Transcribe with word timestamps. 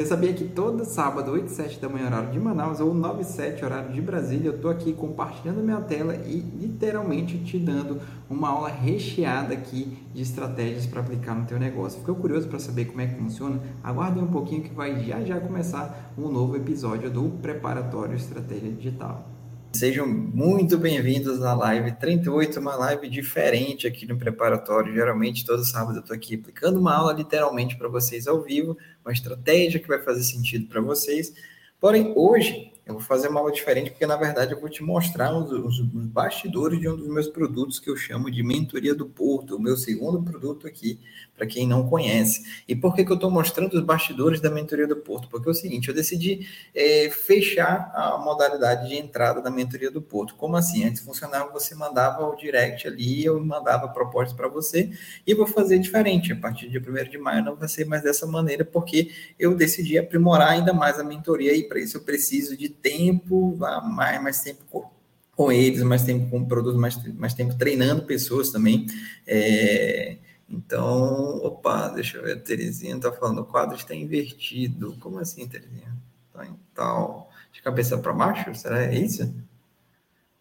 Você 0.00 0.06
sabia 0.06 0.32
que 0.32 0.44
todo 0.44 0.82
sábado, 0.86 1.30
8 1.30 1.48
e 1.48 1.50
7 1.50 1.78
da 1.78 1.86
manhã, 1.86 2.06
horário 2.06 2.30
de 2.30 2.40
Manaus, 2.40 2.80
ou 2.80 2.94
9 2.94 3.20
e 3.20 3.24
7, 3.26 3.62
horário 3.62 3.92
de 3.92 4.00
Brasília, 4.00 4.48
eu 4.48 4.56
estou 4.56 4.70
aqui 4.70 4.94
compartilhando 4.94 5.62
minha 5.62 5.78
tela 5.82 6.14
e 6.14 6.40
literalmente 6.58 7.36
te 7.44 7.58
dando 7.58 8.00
uma 8.30 8.48
aula 8.48 8.70
recheada 8.70 9.52
aqui 9.52 9.98
de 10.14 10.22
estratégias 10.22 10.86
para 10.86 11.02
aplicar 11.02 11.34
no 11.34 11.44
teu 11.44 11.58
negócio. 11.58 12.00
Ficou 12.00 12.14
curioso 12.14 12.48
para 12.48 12.58
saber 12.58 12.86
como 12.86 13.02
é 13.02 13.08
que 13.08 13.16
funciona? 13.16 13.60
Aguarde 13.84 14.20
um 14.20 14.28
pouquinho 14.28 14.62
que 14.62 14.72
vai 14.72 15.04
já 15.04 15.22
já 15.22 15.38
começar 15.38 16.14
um 16.16 16.30
novo 16.30 16.56
episódio 16.56 17.10
do 17.10 17.28
Preparatório 17.42 18.16
Estratégia 18.16 18.72
Digital. 18.72 19.39
Sejam 19.72 20.06
muito 20.06 20.76
bem-vindos 20.76 21.40
à 21.42 21.54
live 21.54 21.92
38, 21.92 22.58
uma 22.58 22.74
live 22.74 23.08
diferente 23.08 23.86
aqui 23.86 24.04
no 24.04 24.18
preparatório. 24.18 24.92
Geralmente, 24.92 25.46
todo 25.46 25.64
sábado 25.64 25.98
eu 25.98 26.00
estou 26.00 26.14
aqui 26.14 26.34
aplicando 26.34 26.78
uma 26.80 26.94
aula 26.94 27.12
literalmente 27.12 27.76
para 27.78 27.88
vocês 27.88 28.26
ao 28.26 28.42
vivo, 28.42 28.76
uma 29.04 29.12
estratégia 29.12 29.78
que 29.78 29.86
vai 29.86 30.02
fazer 30.02 30.24
sentido 30.24 30.66
para 30.66 30.80
vocês. 30.80 31.32
Porém, 31.80 32.12
hoje 32.16 32.69
eu 32.90 32.94
vou 32.94 33.02
fazer 33.02 33.28
uma 33.28 33.40
aula 33.40 33.52
diferente, 33.52 33.90
porque 33.90 34.04
na 34.04 34.16
verdade 34.16 34.52
eu 34.52 34.60
vou 34.60 34.68
te 34.68 34.82
mostrar 34.82 35.32
os, 35.32 35.50
os, 35.52 35.80
bastidores 35.80 36.80
de 36.80 36.88
um 36.88 36.96
dos 36.96 37.06
meus 37.06 37.28
produtos 37.28 37.78
que 37.78 37.88
eu 37.88 37.96
chamo 37.96 38.30
de 38.30 38.42
Mentoria 38.42 38.94
do 38.94 39.06
Porto, 39.06 39.56
o 39.56 39.60
meu 39.60 39.76
segundo 39.76 40.22
produto 40.22 40.66
aqui, 40.66 40.98
para 41.36 41.46
quem 41.46 41.66
não 41.66 41.88
conhece. 41.88 42.42
E 42.66 42.74
por 42.74 42.94
que, 42.94 43.04
que 43.04 43.10
eu 43.10 43.14
estou 43.14 43.30
mostrando 43.30 43.74
os 43.74 43.84
bastidores 43.84 44.40
da 44.40 44.50
Mentoria 44.50 44.86
do 44.86 44.96
Porto? 44.96 45.28
Porque 45.28 45.48
é 45.48 45.52
o 45.52 45.54
seguinte, 45.54 45.88
eu 45.88 45.94
decidi 45.94 46.46
é, 46.74 47.08
fechar 47.10 47.92
a 47.94 48.18
modalidade 48.18 48.88
de 48.88 48.96
entrada 48.96 49.40
da 49.40 49.50
Mentoria 49.50 49.90
do 49.90 50.02
Porto. 50.02 50.34
Como 50.34 50.56
assim? 50.56 50.84
Antes 50.84 51.02
funcionava, 51.02 51.50
você 51.52 51.74
mandava 51.74 52.26
o 52.26 52.34
direct 52.34 52.86
ali, 52.88 53.24
eu 53.24 53.42
mandava 53.44 53.88
propostas 53.88 54.36
para 54.36 54.48
você, 54.48 54.90
e 55.26 55.32
vou 55.32 55.46
fazer 55.46 55.78
diferente. 55.78 56.32
A 56.32 56.36
partir 56.36 56.68
de 56.68 56.78
1 56.78 57.08
de 57.08 57.18
maio 57.18 57.44
não 57.44 57.54
vai 57.54 57.68
ser 57.68 57.84
mais 57.84 58.02
dessa 58.02 58.26
maneira, 58.26 58.64
porque 58.64 59.10
eu 59.38 59.54
decidi 59.54 59.96
aprimorar 59.96 60.48
ainda 60.48 60.72
mais 60.72 60.98
a 60.98 61.04
mentoria, 61.04 61.54
e 61.54 61.62
para 61.62 61.78
isso 61.78 61.96
eu 61.96 62.02
preciso 62.02 62.56
de 62.56 62.68
tempo, 62.80 63.56
mais, 63.56 64.22
mais 64.22 64.40
tempo 64.42 64.90
com 65.32 65.50
eles, 65.50 65.82
mais 65.82 66.02
tempo 66.02 66.28
com 66.30 66.44
produtos, 66.44 66.78
mais, 66.78 66.96
mais 67.14 67.34
tempo 67.34 67.56
treinando 67.56 68.02
pessoas 68.02 68.50
também. 68.50 68.86
É, 69.26 70.18
então, 70.48 71.38
opa, 71.38 71.88
deixa 71.88 72.18
eu 72.18 72.24
ver, 72.24 72.36
a 72.36 72.40
Terezinha 72.40 72.96
está 72.96 73.12
falando, 73.12 73.40
o 73.40 73.46
quadro 73.46 73.76
está 73.76 73.94
invertido. 73.94 74.96
Como 75.00 75.18
assim, 75.18 75.48
Terezinha? 75.48 75.96
Tá 76.32 76.44
em 76.44 76.58
tal, 76.74 77.30
de 77.52 77.62
cabeça 77.62 77.96
para 77.96 78.12
baixo? 78.12 78.54
Será 78.54 78.82
é 78.82 78.98
isso? 78.98 79.32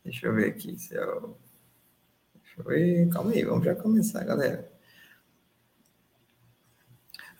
Deixa 0.04 0.28
eu 0.28 0.34
ver 0.34 0.50
aqui 0.50 0.78
se 0.78 0.96
é 0.96 1.06
o... 1.06 1.36
Deixa 2.44 2.60
eu 2.60 2.64
ver, 2.66 3.10
calma 3.10 3.32
aí, 3.32 3.44
vamos 3.44 3.64
já 3.66 3.76
começar, 3.76 4.24
galera. 4.24 4.70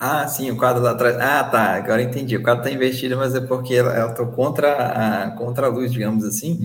Ah, 0.02 0.26
sim, 0.30 0.50
o 0.50 0.56
quadro 0.58 0.82
lá 0.82 0.92
atrás. 0.92 1.18
Ah, 1.18 1.44
tá, 1.44 1.76
agora 1.76 2.02
entendi. 2.02 2.38
O 2.38 2.42
quadro 2.44 2.64
está 2.64 2.72
invertido, 2.74 3.18
mas 3.18 3.36
é 3.36 3.42
porque 3.42 3.74
eu 3.74 4.10
estou 4.10 4.28
contra 4.28 5.26
a, 5.26 5.32
contra 5.32 5.68
a 5.68 5.70
luz, 5.70 5.92
digamos 5.92 6.24
assim. 6.24 6.62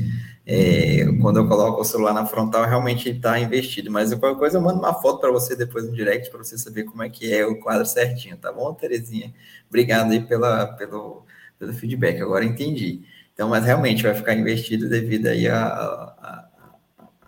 É, 0.46 1.04
quando 1.20 1.38
eu 1.38 1.48
coloco 1.48 1.80
o 1.80 1.84
celular 1.84 2.12
na 2.14 2.26
frontal, 2.26 2.64
realmente 2.64 3.08
está 3.10 3.38
investido. 3.40 3.90
Mas 3.90 4.14
qualquer 4.14 4.38
coisa 4.38 4.58
eu 4.58 4.62
mando 4.62 4.78
uma 4.78 4.94
foto 4.94 5.18
para 5.20 5.32
você 5.32 5.56
depois 5.56 5.84
no 5.84 5.92
direct, 5.92 6.30
para 6.30 6.44
você 6.44 6.56
saber 6.56 6.84
como 6.84 7.02
é 7.02 7.08
que 7.10 7.32
é 7.32 7.44
o 7.44 7.58
quadro 7.58 7.84
certinho, 7.86 8.36
tá 8.36 8.52
bom, 8.52 8.72
Terezinha? 8.72 9.34
Obrigado 9.68 10.12
aí 10.12 10.20
pela, 10.24 10.66
pelo, 10.68 11.24
pelo 11.58 11.72
feedback, 11.72 12.20
agora 12.20 12.44
entendi. 12.44 13.02
Então, 13.32 13.48
mas 13.48 13.64
realmente 13.64 14.02
vai 14.04 14.14
ficar 14.14 14.34
investido 14.34 14.88
devido 14.88 15.26
aí 15.26 15.48
a, 15.48 15.64
a, 15.66 16.48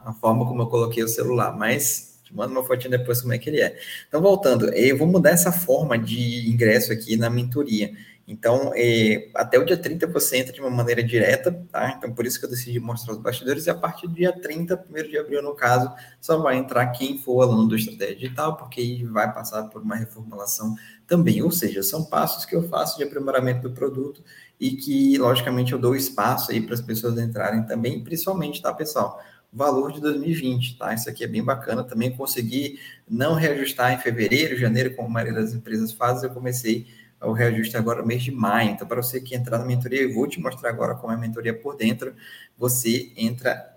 a 0.04 0.12
forma 0.12 0.46
como 0.46 0.62
eu 0.62 0.66
coloquei 0.68 1.02
o 1.02 1.08
celular. 1.08 1.56
Mas 1.56 2.16
te 2.27 2.32
uma 2.32 2.64
fotinha 2.64 2.98
depois 2.98 3.20
como 3.20 3.32
é 3.32 3.38
que 3.38 3.48
ele 3.48 3.60
é. 3.60 3.78
Então, 4.08 4.20
voltando, 4.20 4.69
eu 4.74 4.98
vou 4.98 5.06
mudar 5.06 5.30
essa 5.30 5.52
forma 5.52 5.96
de 5.96 6.48
ingresso 6.50 6.92
aqui 6.92 7.16
na 7.16 7.30
mentoria. 7.30 7.92
Então, 8.28 8.72
é, 8.74 9.30
até 9.36 9.56
o 9.56 9.64
dia 9.64 9.77
30 9.77 10.08
você 10.08 10.38
entra 10.38 10.52
de 10.52 10.60
uma 10.60 10.69
maneira 10.69 11.00
direta, 11.00 11.52
tá? 11.70 11.94
Então, 11.97 12.12
por 12.12 12.27
isso 12.27 12.41
que 12.41 12.44
eu 12.44 12.50
decidi 12.50 12.80
mostrar 12.80 13.12
os 13.12 13.20
bastidores. 13.20 13.66
E 13.66 13.70
a 13.70 13.74
partir 13.74 14.08
do 14.08 14.14
dia 14.14 14.32
30, 14.32 14.84
1 14.91 15.08
de 15.08 15.16
abril, 15.16 15.41
no 15.41 15.54
caso, 15.54 15.92
só 16.20 16.37
vai 16.38 16.56
entrar 16.56 16.88
quem 16.88 17.19
for 17.19 17.42
aluno 17.42 17.69
do 17.69 17.76
Estratégia 17.76 18.16
Digital, 18.16 18.56
porque 18.56 18.81
aí 18.81 19.04
vai 19.04 19.32
passar 19.32 19.62
por 19.69 19.81
uma 19.81 19.94
reformulação 19.94 20.75
também. 21.06 21.41
Ou 21.41 21.53
seja, 21.53 21.84
são 21.84 22.04
passos 22.04 22.44
que 22.44 22.56
eu 22.56 22.69
faço 22.69 22.98
de 22.98 23.04
aprimoramento 23.04 23.69
do 23.69 23.70
produto 23.72 24.25
e 24.58 24.72
que, 24.72 25.16
logicamente, 25.19 25.72
eu 25.72 25.78
dou 25.78 25.94
espaço 25.94 26.50
aí 26.50 26.60
para 26.60 26.75
as 26.75 26.81
pessoas 26.81 27.16
entrarem 27.19 27.62
também, 27.64 28.03
principalmente, 28.03 28.60
tá, 28.60 28.75
pessoal? 28.75 29.20
Valor 29.52 29.92
de 29.92 30.00
2020, 30.00 30.78
tá? 30.78 30.92
Isso 30.94 31.08
aqui 31.08 31.24
é 31.24 31.26
bem 31.26 31.42
bacana. 31.42 31.82
Também 31.84 32.14
consegui 32.14 32.78
não 33.08 33.34
reajustar 33.34 33.92
em 33.92 33.98
fevereiro, 33.98 34.56
janeiro, 34.56 34.94
como 34.94 35.08
a 35.08 35.10
maioria 35.10 35.40
das 35.40 35.54
empresas 35.54 35.92
faz, 35.92 36.22
eu 36.22 36.30
comecei 36.30 36.86
o 37.20 37.32
reajuste 37.32 37.76
agora 37.76 38.02
no 38.02 38.06
mês 38.06 38.22
de 38.22 38.30
maio. 38.30 38.70
Então, 38.70 38.86
para 38.86 39.02
você 39.02 39.20
que 39.20 39.34
entrar 39.34 39.58
na 39.58 39.64
mentoria, 39.64 40.02
eu 40.02 40.12
vou 40.12 40.26
te 40.26 40.40
mostrar 40.40 40.68
agora 40.70 40.94
como 40.94 41.12
é 41.12 41.16
a 41.16 41.18
mentoria 41.18 41.54
por 41.54 41.76
dentro. 41.76 42.14
Você 42.58 43.12
entra 43.16 43.76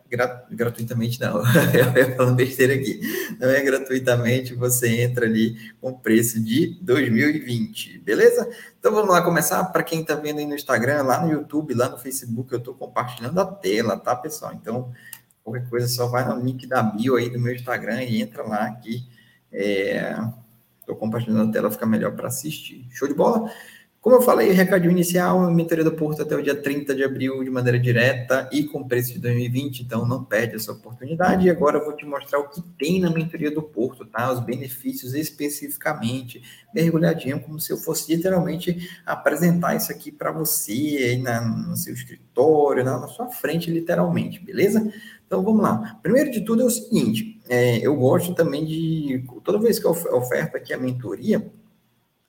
gratuitamente, 0.51 1.21
não, 1.21 1.37
eu 1.95 2.15
falando 2.15 2.35
besteira 2.35 2.73
aqui. 2.73 2.99
Não 3.39 3.49
é 3.49 3.61
gratuitamente, 3.61 4.55
você 4.55 5.01
entra 5.03 5.25
ali 5.25 5.55
com 5.79 5.93
preço 5.93 6.43
de 6.43 6.79
2020, 6.81 7.99
beleza? 7.99 8.49
Então 8.79 8.91
vamos 8.91 9.09
lá 9.11 9.21
começar. 9.21 9.63
Para 9.65 9.83
quem 9.83 10.01
está 10.01 10.15
vendo 10.15 10.39
aí 10.39 10.45
no 10.45 10.55
Instagram, 10.55 11.03
lá 11.03 11.23
no 11.23 11.31
YouTube, 11.31 11.75
lá 11.75 11.89
no 11.89 11.97
Facebook, 11.97 12.51
eu 12.51 12.57
estou 12.57 12.73
compartilhando 12.73 13.39
a 13.39 13.45
tela, 13.45 13.97
tá, 13.97 14.15
pessoal? 14.15 14.53
Então 14.53 14.91
Qualquer 15.43 15.69
coisa, 15.69 15.87
só 15.87 16.07
vai 16.07 16.27
no 16.27 16.39
link 16.39 16.67
da 16.67 16.83
bio 16.83 17.15
aí 17.15 17.29
do 17.29 17.39
meu 17.39 17.53
Instagram 17.53 18.03
e 18.03 18.21
entra 18.21 18.43
lá 18.43 18.71
que 18.71 19.07
estou 19.51 20.95
é, 20.95 20.99
compartilhando 20.99 21.49
a 21.49 21.51
tela, 21.51 21.71
fica 21.71 21.85
melhor 21.85 22.15
para 22.15 22.27
assistir. 22.27 22.85
Show 22.91 23.07
de 23.07 23.13
bola? 23.13 23.51
Como 24.01 24.15
eu 24.15 24.21
falei, 24.21 24.51
recadinho 24.51 24.91
inicial, 24.91 25.51
mentoria 25.51 25.83
do 25.83 25.91
Porto 25.91 26.21
até 26.21 26.33
o 26.33 26.41
dia 26.41 26.55
30 26.55 26.95
de 26.95 27.03
abril 27.03 27.43
de 27.43 27.49
maneira 27.49 27.77
direta 27.77 28.49
e 28.49 28.63
com 28.63 28.87
preço 28.87 29.11
de 29.11 29.19
2020, 29.19 29.81
então 29.81 30.07
não 30.07 30.23
perde 30.23 30.55
essa 30.55 30.71
oportunidade. 30.71 31.45
E 31.45 31.49
agora 31.49 31.79
eu 31.79 31.83
vou 31.83 31.93
te 31.93 32.05
mostrar 32.05 32.39
o 32.39 32.47
que 32.47 32.61
tem 32.77 33.01
na 33.01 33.09
mentoria 33.09 33.51
do 33.51 33.61
Porto, 33.61 34.05
tá? 34.05 34.31
Os 34.31 34.39
benefícios 34.39 35.13
especificamente, 35.13 36.41
mergulhadinho, 36.73 37.41
como 37.41 37.59
se 37.59 37.73
eu 37.73 37.77
fosse 37.77 38.15
literalmente 38.15 38.89
apresentar 39.05 39.75
isso 39.75 39.91
aqui 39.91 40.13
para 40.13 40.31
você 40.31 40.71
aí 40.71 41.17
na, 41.21 41.41
no 41.41 41.75
seu 41.75 41.93
escritório, 41.93 42.85
na, 42.85 43.01
na 43.01 43.07
sua 43.09 43.27
frente, 43.27 43.69
literalmente, 43.69 44.39
beleza? 44.39 44.93
Então 45.29 45.43
vamos 45.43 45.61
lá. 45.61 45.99
Primeiro 46.01 46.31
de 46.31 46.41
tudo 46.41 46.63
é 46.63 46.65
o 46.65 46.71
seguinte: 46.71 47.39
é, 47.47 47.77
eu 47.85 47.95
gosto 47.95 48.33
também 48.33 48.65
de. 48.65 49.23
Toda 49.43 49.59
vez 49.59 49.77
que 49.77 49.85
eu 49.85 49.91
oferto 49.91 50.57
aqui 50.57 50.73
a 50.73 50.77
mentoria, 50.77 51.47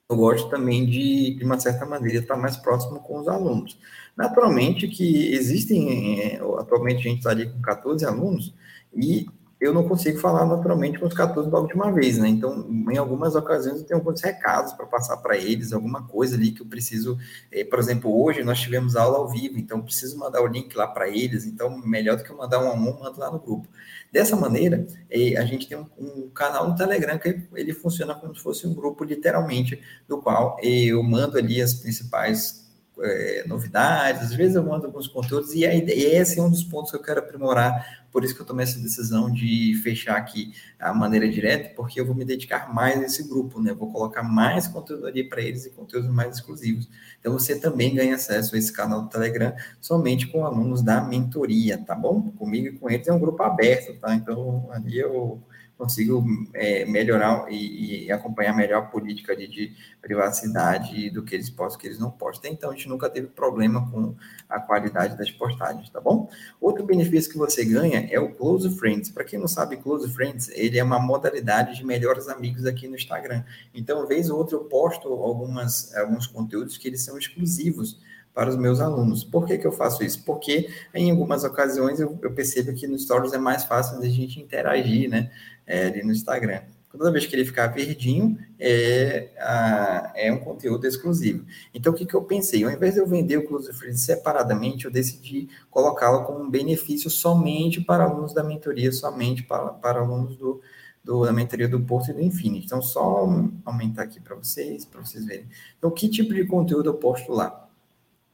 eu 0.06 0.16
gosto 0.16 0.50
também 0.50 0.84
de, 0.84 1.34
de 1.34 1.42
uma 1.42 1.58
certa 1.58 1.86
maneira, 1.86 2.18
estar 2.18 2.36
mais 2.36 2.58
próximo 2.58 3.00
com 3.00 3.18
os 3.18 3.26
alunos. 3.26 3.78
Naturalmente 4.14 4.86
que 4.86 5.32
existem, 5.32 6.20
é, 6.20 6.36
atualmente 6.58 6.98
a 6.98 7.10
gente 7.10 7.18
está 7.18 7.30
ali 7.30 7.48
com 7.48 7.62
14 7.62 8.04
alunos, 8.04 8.54
e 8.94 9.26
eu 9.60 9.74
não 9.74 9.86
consigo 9.86 10.18
falar 10.18 10.46
naturalmente 10.46 10.98
com 10.98 11.06
os 11.06 11.12
14 11.12 11.50
logo 11.50 11.66
de 11.66 11.74
uma 11.74 11.92
vez, 11.92 12.16
né? 12.16 12.28
Então, 12.28 12.66
em 12.90 12.96
algumas 12.96 13.34
ocasiões, 13.34 13.80
eu 13.80 13.86
tenho 13.86 14.00
alguns 14.00 14.22
recados 14.22 14.72
para 14.72 14.86
passar 14.86 15.18
para 15.18 15.36
eles, 15.36 15.74
alguma 15.74 16.06
coisa 16.06 16.34
ali 16.34 16.50
que 16.50 16.62
eu 16.62 16.66
preciso. 16.66 17.18
Eh, 17.52 17.64
por 17.64 17.78
exemplo, 17.78 18.24
hoje 18.24 18.42
nós 18.42 18.58
tivemos 18.58 18.96
aula 18.96 19.18
ao 19.18 19.28
vivo, 19.28 19.58
então 19.58 19.82
preciso 19.82 20.18
mandar 20.18 20.40
o 20.40 20.46
link 20.46 20.74
lá 20.74 20.86
para 20.86 21.08
eles. 21.08 21.44
Então, 21.44 21.76
melhor 21.78 22.16
do 22.16 22.24
que 22.24 22.30
eu 22.30 22.36
mandar 22.38 22.58
um 22.58 22.68
a 22.68 22.72
um, 22.72 23.00
mando 23.00 23.20
lá 23.20 23.30
no 23.30 23.38
grupo. 23.38 23.68
Dessa 24.10 24.34
maneira, 24.34 24.86
eh, 25.10 25.36
a 25.36 25.44
gente 25.44 25.68
tem 25.68 25.76
um, 25.76 25.86
um, 25.98 26.30
canal 26.30 26.66
no 26.66 26.74
Telegram 26.74 27.18
que 27.18 27.42
ele 27.54 27.74
funciona 27.74 28.14
como 28.14 28.34
se 28.34 28.42
fosse 28.42 28.66
um 28.66 28.72
grupo, 28.72 29.04
literalmente, 29.04 29.78
do 30.08 30.22
qual 30.22 30.56
eu 30.62 31.02
mando 31.02 31.36
ali 31.36 31.60
as 31.60 31.74
principais 31.74 32.69
é, 33.02 33.44
novidades, 33.46 34.22
às 34.22 34.34
vezes 34.34 34.56
eu 34.56 34.62
mando 34.62 34.86
alguns 34.86 35.08
conteúdos, 35.08 35.54
e, 35.54 35.66
a 35.66 35.74
ideia, 35.74 36.20
esse 36.20 36.38
é 36.38 36.42
um 36.42 36.50
dos 36.50 36.64
pontos 36.64 36.90
que 36.90 36.96
eu 36.96 37.02
quero 37.02 37.20
aprimorar, 37.20 38.00
por 38.10 38.24
isso 38.24 38.34
que 38.34 38.40
eu 38.40 38.46
tomei 38.46 38.64
essa 38.64 38.78
decisão 38.78 39.30
de 39.30 39.74
fechar 39.82 40.16
aqui 40.16 40.52
a 40.78 40.92
maneira 40.92 41.28
direta, 41.28 41.74
porque 41.76 42.00
eu 42.00 42.06
vou 42.06 42.14
me 42.14 42.24
dedicar 42.24 42.72
mais 42.72 43.00
a 43.00 43.04
esse 43.04 43.28
grupo, 43.28 43.60
né? 43.60 43.72
vou 43.72 43.90
colocar 43.90 44.22
mais 44.22 44.66
conteúdo 44.66 45.06
ali 45.06 45.22
para 45.22 45.40
eles 45.40 45.66
e 45.66 45.70
conteúdos 45.70 46.10
mais 46.10 46.36
exclusivos. 46.36 46.88
Então 47.20 47.32
você 47.32 47.58
também 47.58 47.94
ganha 47.94 48.16
acesso 48.16 48.54
a 48.54 48.58
esse 48.58 48.72
canal 48.72 49.02
do 49.02 49.08
Telegram 49.08 49.54
somente 49.80 50.26
com 50.26 50.44
alunos 50.44 50.82
da 50.82 51.00
mentoria, 51.00 51.78
tá 51.78 51.94
bom? 51.94 52.32
Comigo 52.32 52.66
e 52.66 52.72
com 52.72 52.90
eles 52.90 53.06
é 53.06 53.12
um 53.12 53.20
grupo 53.20 53.42
aberto, 53.42 53.94
tá? 54.00 54.14
Então 54.14 54.68
ali 54.72 54.98
eu 54.98 55.40
consigo 55.80 56.22
é, 56.52 56.84
melhorar 56.84 57.50
e, 57.50 58.04
e, 58.04 58.12
acompanhar 58.12 58.54
melhor 58.54 58.82
a 58.82 58.86
política 58.86 59.34
de, 59.34 59.48
de 59.48 59.72
privacidade 60.02 61.08
do 61.08 61.22
que 61.22 61.34
eles 61.34 61.48
postam, 61.48 61.80
que 61.80 61.86
eles 61.86 61.98
não 61.98 62.10
postam. 62.10 62.52
Então, 62.52 62.70
a 62.70 62.74
gente 62.74 62.86
nunca 62.86 63.08
teve 63.08 63.28
problema 63.28 63.90
com 63.90 64.14
a 64.46 64.60
qualidade 64.60 65.16
das 65.16 65.30
postagens, 65.30 65.88
tá 65.88 65.98
bom? 65.98 66.28
Outro 66.60 66.84
benefício 66.84 67.32
que 67.32 67.38
você 67.38 67.64
ganha 67.64 68.06
é 68.10 68.20
o 68.20 68.34
Close 68.34 68.68
Friends. 68.78 69.08
Para 69.08 69.24
quem 69.24 69.38
não 69.38 69.48
sabe, 69.48 69.78
Close 69.78 70.12
Friends, 70.12 70.50
ele 70.50 70.78
é 70.78 70.84
uma 70.84 70.98
modalidade 70.98 71.76
de 71.76 71.84
melhores 71.84 72.28
amigos 72.28 72.66
aqui 72.66 72.86
no 72.86 72.94
Instagram. 72.94 73.42
Então, 73.74 74.06
vez 74.06 74.28
ou 74.28 74.36
outra, 74.36 74.56
eu 74.56 74.64
posto 74.64 75.08
algumas, 75.08 75.96
alguns 75.96 76.26
conteúdos 76.26 76.76
que 76.76 76.88
eles 76.88 77.02
são 77.02 77.16
exclusivos 77.16 77.98
para 78.34 78.50
os 78.50 78.56
meus 78.56 78.80
alunos. 78.80 79.24
Por 79.24 79.46
que, 79.46 79.58
que 79.58 79.66
eu 79.66 79.72
faço 79.72 80.04
isso? 80.04 80.22
Porque 80.24 80.68
em 80.94 81.10
algumas 81.10 81.44
ocasiões 81.44 82.00
eu, 82.00 82.18
eu 82.22 82.32
percebo 82.32 82.72
que 82.72 82.86
no 82.86 82.98
Stories 82.98 83.32
é 83.32 83.38
mais 83.38 83.64
fácil 83.64 84.00
da 84.00 84.08
gente 84.08 84.40
interagir, 84.40 85.08
né? 85.08 85.30
É, 85.66 85.86
ali 85.86 86.02
no 86.02 86.12
Instagram. 86.12 86.62
Toda 86.90 87.12
vez 87.12 87.24
que 87.24 87.36
ele 87.36 87.44
ficar 87.44 87.68
verdinho, 87.68 88.36
é, 88.58 89.28
a, 89.38 90.12
é 90.16 90.32
um 90.32 90.40
conteúdo 90.40 90.84
exclusivo. 90.84 91.44
Então, 91.72 91.92
o 91.92 91.96
que, 91.96 92.04
que 92.04 92.14
eu 92.14 92.22
pensei? 92.22 92.64
Ao 92.64 92.70
invés 92.70 92.94
de 92.94 93.00
eu 93.00 93.06
vender 93.06 93.36
o 93.36 93.46
Close 93.46 93.72
Free 93.72 93.96
separadamente, 93.96 94.86
eu 94.86 94.90
decidi 94.90 95.48
colocá-lo 95.70 96.24
como 96.24 96.40
um 96.40 96.50
benefício 96.50 97.08
somente 97.08 97.80
para 97.80 98.02
alunos 98.02 98.34
da 98.34 98.42
mentoria, 98.42 98.90
somente 98.90 99.44
para, 99.44 99.68
para 99.68 100.00
alunos 100.00 100.36
do, 100.36 100.60
do, 101.04 101.24
da 101.24 101.32
mentoria 101.32 101.68
do 101.68 101.78
Porto 101.80 102.10
e 102.10 102.12
do 102.12 102.20
Infinity. 102.20 102.66
Então, 102.66 102.82
só 102.82 103.28
aumentar 103.64 104.02
aqui 104.02 104.18
para 104.18 104.34
vocês, 104.34 104.84
para 104.84 105.00
vocês 105.00 105.24
verem. 105.24 105.46
Então, 105.78 105.92
que 105.92 106.08
tipo 106.08 106.34
de 106.34 106.44
conteúdo 106.44 106.90
eu 106.90 106.94
posto 106.94 107.32
lá? 107.32 107.69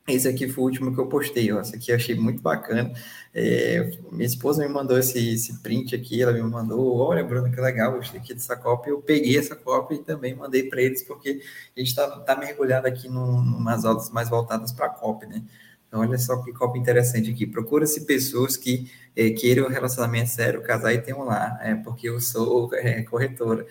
Esse 0.09 0.29
aqui 0.29 0.49
foi 0.49 0.63
o 0.63 0.67
último 0.69 0.95
que 0.95 1.01
eu 1.01 1.09
postei, 1.09 1.53
ó. 1.53 1.61
Esse 1.61 1.75
aqui 1.75 1.91
eu 1.91 1.97
achei 1.97 2.15
muito 2.15 2.41
bacana. 2.41 2.93
É, 3.35 3.91
minha 4.13 4.25
esposa 4.25 4.63
me 4.67 4.73
mandou 4.73 4.97
esse, 4.97 5.35
esse 5.35 5.61
print 5.61 5.97
aqui, 5.97 6.23
ela 6.23 6.33
me 6.33 6.41
mandou, 6.43 6.99
olha, 6.99 7.25
Bruno, 7.25 7.51
que 7.51 7.61
legal, 7.61 7.93
gostei 7.93 8.21
aqui 8.21 8.33
dessa 8.33 8.57
cópia. 8.57 8.91
Eu 8.91 9.03
peguei 9.03 9.37
essa 9.37 9.57
cópia 9.57 9.97
e 9.97 9.99
também 9.99 10.35
mandei 10.35 10.63
para 10.69 10.81
eles, 10.81 11.03
porque 11.03 11.41
a 11.77 11.81
gente 11.81 11.89
está 11.89 12.09
tá 12.21 12.37
mergulhado 12.37 12.87
aqui 12.87 13.09
num, 13.09 13.37
umas 13.41 13.85
aulas 13.85 14.09
mais 14.11 14.29
voltadas 14.29 14.71
para 14.71 14.87
a 14.87 14.91
cópia, 14.91 15.29
né? 15.29 15.43
Então, 15.89 16.01
olha 16.01 16.19
só 16.19 16.43
que 16.43 16.53
cópia 16.53 16.81
interessante 16.81 17.31
aqui. 17.31 17.47
Procura-se 17.47 18.07
pessoas 18.07 18.57
que 18.57 18.91
é, 19.17 19.31
queiram 19.31 19.67
um 19.67 19.71
relacionamento 19.71 20.31
sério, 20.31 20.63
casar 20.63 20.93
e 20.93 20.99
tenham 21.01 21.25
lá, 21.25 21.59
é, 21.63 21.75
porque 21.75 22.09
eu 22.09 22.21
sou 22.21 22.73
é, 22.75 23.03
corretora. 23.03 23.67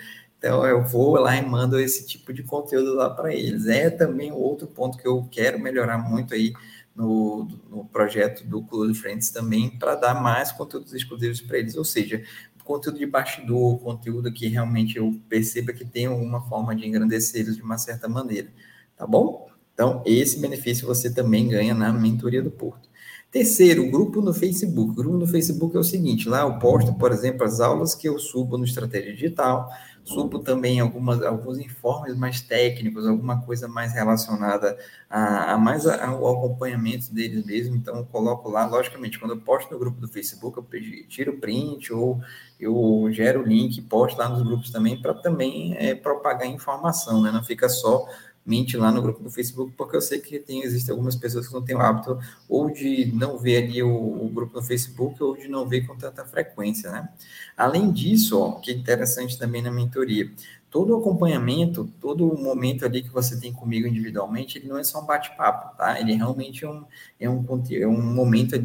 Então, 0.45 0.63
eu 0.63 0.83
vou 0.83 1.15
lá 1.15 1.35
e 1.35 1.43
mando 1.43 1.79
esse 1.79 2.05
tipo 2.05 2.31
de 2.31 2.43
conteúdo 2.43 2.93
lá 2.93 3.09
para 3.09 3.33
eles. 3.33 3.65
É 3.65 3.89
também 3.89 4.31
outro 4.31 4.67
ponto 4.67 4.95
que 4.95 5.07
eu 5.07 5.27
quero 5.31 5.59
melhorar 5.59 5.97
muito 5.97 6.35
aí 6.35 6.53
no, 6.95 7.47
no 7.67 7.85
projeto 7.85 8.45
do 8.45 8.61
Clube 8.61 8.93
Friends 8.93 9.31
também, 9.31 9.71
para 9.71 9.95
dar 9.95 10.21
mais 10.21 10.51
conteúdos 10.51 10.93
exclusivos 10.93 11.41
para 11.41 11.57
eles. 11.57 11.75
Ou 11.75 11.83
seja, 11.83 12.23
conteúdo 12.63 12.99
de 12.99 13.07
bastidor, 13.07 13.79
conteúdo 13.79 14.31
que 14.31 14.47
realmente 14.47 14.97
eu 14.97 15.19
perceba 15.27 15.73
que 15.73 15.83
tem 15.83 16.05
alguma 16.05 16.47
forma 16.47 16.75
de 16.75 16.85
engrandecer 16.85 17.41
eles 17.41 17.55
de 17.55 17.63
uma 17.63 17.79
certa 17.79 18.07
maneira. 18.07 18.49
Tá 18.95 19.07
bom? 19.07 19.49
Então, 19.73 20.03
esse 20.05 20.39
benefício 20.39 20.85
você 20.85 21.11
também 21.11 21.47
ganha 21.47 21.73
na 21.73 21.91
mentoria 21.91 22.43
do 22.43 22.51
Porto. 22.51 22.87
Terceiro, 23.35 23.91
grupo 23.91 24.21
no 24.21 24.33
Facebook. 24.33 24.91
O 24.91 24.95
grupo 24.95 25.17
no 25.17 25.27
Facebook 25.27 25.75
é 25.75 25.79
o 25.81 25.83
seguinte: 25.83 26.29
lá 26.29 26.43
eu 26.43 26.57
posto, 26.57 26.93
por 26.93 27.11
exemplo, 27.11 27.43
as 27.43 27.59
aulas 27.59 27.93
que 27.93 28.07
eu 28.07 28.17
subo 28.17 28.57
no 28.57 28.63
Estratégia 28.63 29.11
Digital, 29.11 29.69
subo 30.05 30.39
também 30.39 30.79
algumas, 30.79 31.21
alguns 31.21 31.59
informes 31.59 32.15
mais 32.15 32.39
técnicos, 32.39 33.05
alguma 33.05 33.41
coisa 33.41 33.67
mais 33.67 33.91
relacionada 33.91 34.77
a, 35.09 35.51
a 35.51 35.57
mais 35.57 35.85
ao 35.85 36.33
acompanhamento 36.33 37.13
deles 37.13 37.45
mesmo. 37.45 37.75
Então, 37.75 37.97
eu 37.97 38.05
coloco 38.05 38.49
lá, 38.49 38.65
logicamente, 38.65 39.19
quando 39.19 39.31
eu 39.31 39.41
posto 39.41 39.69
no 39.69 39.79
grupo 39.79 39.99
do 39.99 40.07
Facebook, 40.07 40.57
eu 40.57 41.05
tiro 41.09 41.33
print 41.33 41.91
ou 41.91 42.21
eu 42.57 43.09
gero 43.11 43.41
o 43.41 43.45
link, 43.45 43.81
posto 43.81 44.17
lá 44.17 44.29
nos 44.29 44.43
grupos 44.43 44.71
também, 44.71 45.01
para 45.01 45.13
também 45.13 45.75
é, 45.75 45.93
propagar 45.93 46.47
informação, 46.47 47.21
né? 47.21 47.33
Não 47.33 47.43
fica 47.43 47.67
só 47.67 48.07
mente 48.45 48.77
lá 48.77 48.91
no 48.91 49.01
grupo 49.01 49.23
do 49.23 49.29
Facebook, 49.29 49.73
porque 49.75 49.95
eu 49.95 50.01
sei 50.01 50.19
que 50.19 50.37
tem, 50.39 50.61
existem 50.61 50.91
algumas 50.91 51.15
pessoas 51.15 51.47
que 51.47 51.53
não 51.53 51.63
têm 51.63 51.75
o 51.75 51.79
hábito 51.79 52.19
ou 52.47 52.69
de 52.69 53.11
não 53.13 53.37
ver 53.37 53.63
ali 53.63 53.81
o, 53.81 53.89
o, 53.89 54.29
grupo 54.29 54.55
no 54.55 54.61
Facebook 54.61 55.21
ou 55.23 55.35
de 55.35 55.47
não 55.47 55.67
ver 55.67 55.87
com 55.87 55.95
tanta 55.95 56.23
frequência, 56.23 56.91
né? 56.91 57.09
Além 57.57 57.91
disso, 57.91 58.39
ó, 58.39 58.51
que 58.59 58.71
é 58.71 58.73
interessante 58.75 59.39
também 59.39 59.63
na 59.63 59.71
mentoria, 59.71 60.31
todo 60.69 60.93
o 60.93 60.99
acompanhamento, 60.99 61.89
todo 62.01 62.29
o 62.29 62.37
momento 62.37 62.85
ali 62.85 63.01
que 63.01 63.09
você 63.09 63.39
tem 63.39 63.53
comigo 63.53 63.87
individualmente, 63.87 64.57
ele 64.57 64.67
não 64.67 64.77
é 64.77 64.83
só 64.83 65.01
um 65.01 65.05
bate-papo, 65.05 65.77
tá? 65.77 65.99
Ele 65.99 66.13
realmente 66.13 66.65
é 66.65 66.69
um, 66.69 66.83
é 67.17 67.29
um, 67.29 67.45
é 67.71 67.87
um 67.87 68.13
momento 68.13 68.55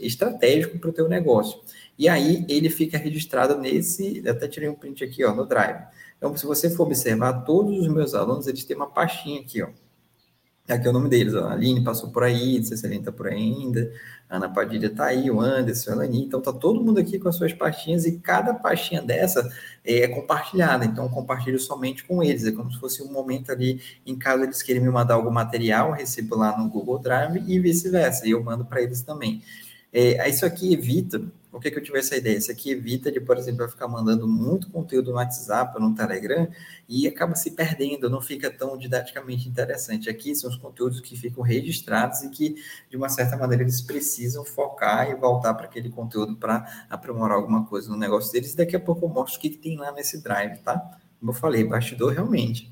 estratégico 0.00 0.78
para 0.78 0.88
o 0.90 0.92
teu 0.94 1.08
negócio. 1.08 1.60
E 1.98 2.08
aí, 2.08 2.44
ele 2.48 2.70
fica 2.70 2.96
registrado 2.96 3.58
nesse, 3.58 4.26
até 4.26 4.48
tirei 4.48 4.68
um 4.68 4.74
print 4.74 5.04
aqui, 5.04 5.22
ó, 5.24 5.34
no 5.34 5.44
Drive. 5.44 5.84
Então, 6.18 6.36
se 6.36 6.44
você 6.44 6.68
for 6.68 6.84
observar, 6.84 7.44
todos 7.44 7.78
os 7.78 7.88
meus 7.88 8.12
alunos, 8.12 8.46
eles 8.46 8.64
têm 8.64 8.76
uma 8.76 8.90
pastinha 8.90 9.40
aqui, 9.40 9.62
ó. 9.62 9.68
Aqui 10.68 10.86
é 10.86 10.90
o 10.90 10.92
nome 10.92 11.08
deles, 11.08 11.32
ó. 11.32 11.46
A 11.46 11.52
Aline 11.52 11.82
passou 11.82 12.10
por 12.10 12.24
aí, 12.24 12.58
não 12.58 12.64
sei 12.64 12.76
se 12.76 12.84
a 12.84 12.88
Aline 12.88 13.00
está 13.00 13.10
por 13.10 13.28
aí 13.28 13.36
ainda, 13.36 13.90
a 14.28 14.36
Ana 14.36 14.50
Padilha 14.50 14.88
está 14.88 15.06
aí, 15.06 15.30
o 15.30 15.40
Anderson, 15.40 15.92
a 15.92 15.94
Elani. 15.94 16.22
Então, 16.24 16.42
tá 16.42 16.52
todo 16.52 16.84
mundo 16.84 17.00
aqui 17.00 17.18
com 17.18 17.28
as 17.28 17.36
suas 17.36 17.54
pastinhas 17.54 18.04
e 18.04 18.18
cada 18.18 18.52
pastinha 18.52 19.00
dessa 19.00 19.48
é 19.82 20.06
compartilhada. 20.08 20.84
Então, 20.84 21.04
eu 21.04 21.10
compartilho 21.10 21.58
somente 21.58 22.04
com 22.04 22.22
eles. 22.22 22.44
É 22.44 22.52
como 22.52 22.70
se 22.70 22.78
fosse 22.78 23.02
um 23.02 23.10
momento 23.10 23.50
ali, 23.50 23.80
em 24.04 24.14
caso 24.14 24.42
eles 24.42 24.62
querem 24.62 24.82
me 24.82 24.90
mandar 24.90 25.14
algum 25.14 25.30
material, 25.30 25.88
eu 25.88 25.94
recebo 25.94 26.36
lá 26.36 26.58
no 26.58 26.68
Google 26.68 26.98
Drive 26.98 27.42
e 27.46 27.58
vice-versa. 27.58 28.26
E 28.26 28.32
eu 28.32 28.44
mando 28.44 28.66
para 28.66 28.82
eles 28.82 29.00
também. 29.00 29.42
É, 29.90 30.28
isso 30.28 30.44
aqui 30.44 30.74
evita 30.74 31.22
por 31.50 31.60
que, 31.62 31.70
que 31.70 31.78
eu 31.78 31.82
tive 31.82 31.98
essa 31.98 32.16
ideia? 32.16 32.36
Isso 32.36 32.50
aqui 32.50 32.70
evita 32.70 33.10
de, 33.10 33.20
por 33.20 33.38
exemplo, 33.38 33.62
eu 33.62 33.68
ficar 33.68 33.88
mandando 33.88 34.28
muito 34.28 34.70
conteúdo 34.70 35.10
no 35.10 35.16
WhatsApp 35.16 35.74
ou 35.76 35.80
no 35.80 35.94
Telegram 35.94 36.46
e 36.88 37.08
acaba 37.08 37.34
se 37.34 37.52
perdendo, 37.52 38.10
não 38.10 38.20
fica 38.20 38.50
tão 38.50 38.76
didaticamente 38.76 39.48
interessante. 39.48 40.10
Aqui 40.10 40.34
são 40.34 40.50
os 40.50 40.56
conteúdos 40.56 41.00
que 41.00 41.16
ficam 41.16 41.42
registrados 41.42 42.22
e 42.22 42.28
que, 42.28 42.56
de 42.90 42.96
uma 42.96 43.08
certa 43.08 43.36
maneira, 43.36 43.62
eles 43.62 43.80
precisam 43.80 44.44
focar 44.44 45.10
e 45.10 45.14
voltar 45.14 45.54
para 45.54 45.64
aquele 45.64 45.88
conteúdo 45.88 46.36
para 46.36 46.86
aprimorar 46.90 47.38
alguma 47.38 47.64
coisa 47.64 47.88
no 47.88 47.96
negócio 47.96 48.30
deles. 48.30 48.54
Daqui 48.54 48.76
a 48.76 48.80
pouco 48.80 49.06
eu 49.06 49.08
mostro 49.08 49.38
o 49.38 49.40
que, 49.40 49.50
que 49.50 49.58
tem 49.58 49.78
lá 49.78 49.90
nesse 49.90 50.22
drive, 50.22 50.58
tá? 50.58 50.98
Como 51.18 51.30
eu 51.30 51.34
falei, 51.34 51.64
bastidor 51.64 52.12
realmente. 52.12 52.70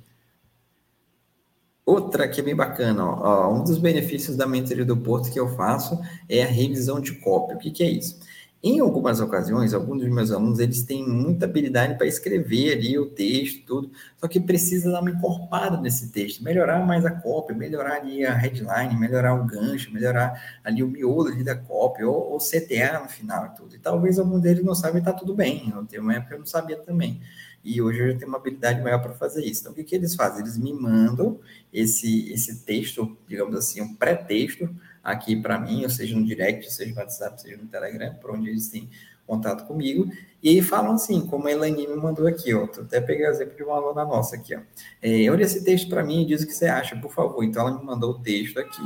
Outra 1.87 2.29
que 2.29 2.41
é 2.41 2.45
bem 2.45 2.55
bacana, 2.55 3.05
ó, 3.07 3.55
um 3.55 3.63
dos 3.63 3.79
benefícios 3.79 4.37
da 4.37 4.45
mentoria 4.45 4.85
do 4.85 4.97
Porto 4.97 5.31
que 5.33 5.39
eu 5.39 5.49
faço 5.57 5.97
é 6.29 6.43
a 6.43 6.47
revisão 6.47 7.01
de 7.01 7.13
cópia. 7.21 7.57
O 7.57 7.59
que, 7.61 7.71
que 7.71 7.83
é 7.85 7.89
isso? 7.89 8.19
Em 8.63 8.81
algumas 8.81 9.21
ocasiões, 9.21 9.75
alguns 9.75 10.01
dos 10.01 10.11
meus 10.11 10.33
alunos, 10.33 10.59
eles 10.59 10.83
têm 10.83 11.07
muita 11.07 11.45
habilidade 11.45 11.97
para 11.97 12.07
escrever 12.07 12.73
ali 12.73 12.99
o 12.99 13.07
texto, 13.07 13.65
tudo, 13.65 13.91
só 14.17 14.27
que 14.27 14.41
precisa 14.41 14.91
dar 14.91 15.01
uma 15.01 15.11
encorpada 15.11 15.81
nesse 15.81 16.11
texto, 16.11 16.43
melhorar 16.43 16.85
mais 16.85 17.05
a 17.05 17.11
cópia, 17.11 17.55
melhorar 17.55 18.01
ali 18.01 18.25
a 18.25 18.35
headline, 18.35 18.99
melhorar 18.99 19.35
o 19.35 19.45
gancho, 19.45 19.93
melhorar 19.93 20.61
ali 20.65 20.83
o 20.83 20.89
miolo 20.89 21.29
ali 21.29 21.45
da 21.45 21.55
cópia, 21.55 22.09
ou, 22.09 22.33
ou 22.33 22.39
CTA 22.39 22.99
no 23.01 23.09
final 23.09 23.47
e 23.47 23.57
tudo. 23.57 23.77
E 23.77 23.79
talvez 23.79 24.19
algum 24.19 24.41
deles 24.41 24.65
não 24.65 24.75
saiba 24.75 24.97
e 24.97 25.01
está 25.01 25.13
tudo 25.13 25.35
bem, 25.35 25.73
eu 25.75 25.85
tenho 25.85 26.03
uma 26.03 26.15
época 26.15 26.29
que 26.29 26.35
eu 26.35 26.39
não 26.39 26.47
sabia 26.47 26.79
também. 26.79 27.21
E 27.63 27.83
hoje 27.83 28.01
eu 28.01 28.13
já 28.13 28.19
tenho 28.19 28.29
uma 28.29 28.39
habilidade 28.39 28.81
maior 28.81 29.03
para 29.03 29.13
fazer 29.13 29.45
isso. 29.45 29.63
Então, 29.63 29.73
o 29.73 29.75
que, 29.75 29.83
que 29.83 29.97
eles 29.97 30.15
fazem? 30.15 30.41
Eles 30.41 30.57
me 30.57 30.73
mandam 30.73 31.41
esse, 31.73 32.33
esse 32.33 32.65
texto, 32.65 33.17
digamos 33.27 33.57
assim, 33.57 33.81
um 33.81 33.93
pré-texto, 33.93 34.71
aqui 35.07 35.37
para 35.37 35.57
mim, 35.59 35.85
ou 35.85 35.89
seja 35.89 36.17
no 36.17 36.27
direct, 36.27 36.69
seja 36.73 36.93
no 36.93 36.99
WhatsApp, 36.99 37.41
seja 37.41 37.57
no 37.57 37.69
Telegram, 37.69 38.13
por 38.15 38.33
onde 38.33 38.51
eles 38.51 38.69
têm 38.69 38.91
contato 39.25 39.65
comigo, 39.67 40.11
e 40.43 40.49
aí 40.49 40.63
falam 40.63 40.93
assim, 40.93 41.27
como 41.27 41.47
a 41.47 41.53
Elani 41.53 41.87
me 41.87 41.97
mandou 41.97 42.27
aqui, 42.27 42.53
ó, 42.53 42.69
eu 42.77 42.83
até 42.83 43.01
peguei 43.01 43.27
o 43.27 43.31
exemplo 43.31 43.57
de 43.57 43.63
uma 43.63 43.77
aluna 43.77 44.05
nossa 44.05 44.37
aqui, 44.37 44.55
ó, 44.55 44.61
é, 45.01 45.31
olha 45.31 45.45
esse 45.45 45.65
texto 45.65 45.89
para 45.89 46.05
mim 46.05 46.23
e 46.23 46.27
diz 46.27 46.43
o 46.43 46.47
que 46.47 46.53
você 46.53 46.67
acha, 46.67 46.97
por 46.97 47.13
favor. 47.13 47.43
Então, 47.43 47.67
ela 47.67 47.79
me 47.79 47.85
mandou 47.85 48.13
o 48.13 48.19
texto 48.21 48.59
aqui, 48.59 48.83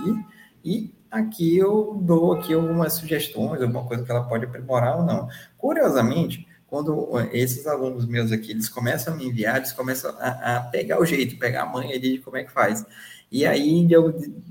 e 0.63 0.95
aqui 1.11 1.57
eu 1.57 1.99
dou 2.03 2.35
aqui 2.35 2.53
algumas 2.53 2.95
sugestões, 2.95 3.63
alguma 3.63 3.85
coisa 3.85 4.05
que 4.05 4.11
ela 4.11 4.25
pode 4.25 4.45
aprimorar 4.45 4.99
ou 4.99 5.05
não. 5.05 5.29
Curiosamente, 5.57 6.47
quando 6.67 7.09
esses 7.33 7.67
alunos 7.67 8.07
meus 8.07 8.31
aqui, 8.31 8.53
eles 8.53 8.69
começam 8.69 9.13
a 9.13 9.17
me 9.17 9.27
enviar, 9.27 9.57
eles 9.57 9.73
começam 9.73 10.15
a, 10.19 10.57
a 10.57 10.61
pegar 10.61 11.01
o 11.01 11.05
jeito, 11.05 11.39
pegar 11.39 11.65
a 11.65 11.79
ali 11.79 11.99
de 11.99 12.19
como 12.19 12.37
é 12.37 12.45
que 12.45 12.53
faz. 12.53 12.87
E 13.31 13.47
aí, 13.47 13.87
de, 13.87 13.97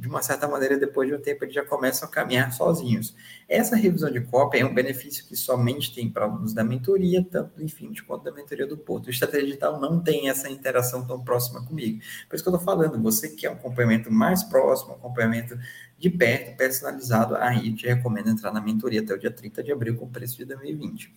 uma 0.08 0.22
certa 0.22 0.48
maneira, 0.48 0.78
depois 0.78 1.10
de 1.10 1.14
um 1.14 1.20
tempo, 1.20 1.44
eles 1.44 1.54
já 1.54 1.66
começam 1.66 2.08
a 2.08 2.12
caminhar 2.12 2.54
sozinhos. 2.54 3.14
Essa 3.48 3.76
revisão 3.76 4.10
de 4.10 4.22
cópia 4.22 4.62
é 4.62 4.66
um 4.66 4.74
benefício 4.74 5.28
que 5.28 5.36
somente 5.36 5.94
tem 5.94 6.10
para 6.10 6.24
alunos 6.24 6.54
da 6.54 6.64
mentoria, 6.64 7.22
tanto 7.30 7.58
do 7.58 7.64
Infinity 7.64 8.04
quanto 8.04 8.24
da 8.24 8.32
mentoria 8.32 8.66
do 8.66 8.78
Porto. 8.78 9.08
O 9.08 9.10
Estratégia 9.10 9.48
Digital 9.48 9.82
não 9.82 10.00
tem 10.02 10.30
essa 10.30 10.50
interação 10.50 11.06
tão 11.06 11.22
próxima 11.22 11.62
comigo. 11.66 12.00
Por 12.30 12.36
isso 12.36 12.44
que 12.44 12.50
eu 12.50 12.56
estou 12.56 12.60
falando, 12.60 13.02
você 13.02 13.28
quer 13.28 13.50
um 13.50 13.54
acompanhamento 13.56 14.10
mais 14.10 14.44
próximo, 14.44 14.94
um 14.94 14.96
acompanhamento 14.96 15.60
de 15.98 16.10
perto, 16.10 16.56
personalizado, 16.56 17.36
aí 17.36 17.74
te 17.74 17.86
recomendo 17.86 18.30
entrar 18.30 18.54
na 18.54 18.62
mentoria 18.62 19.02
até 19.02 19.14
o 19.14 19.20
dia 19.20 19.32
30 19.32 19.62
de 19.62 19.74
abril 19.74 19.98
com 19.98 20.08
preço 20.08 20.38
de 20.38 20.46
2020. 20.46 21.14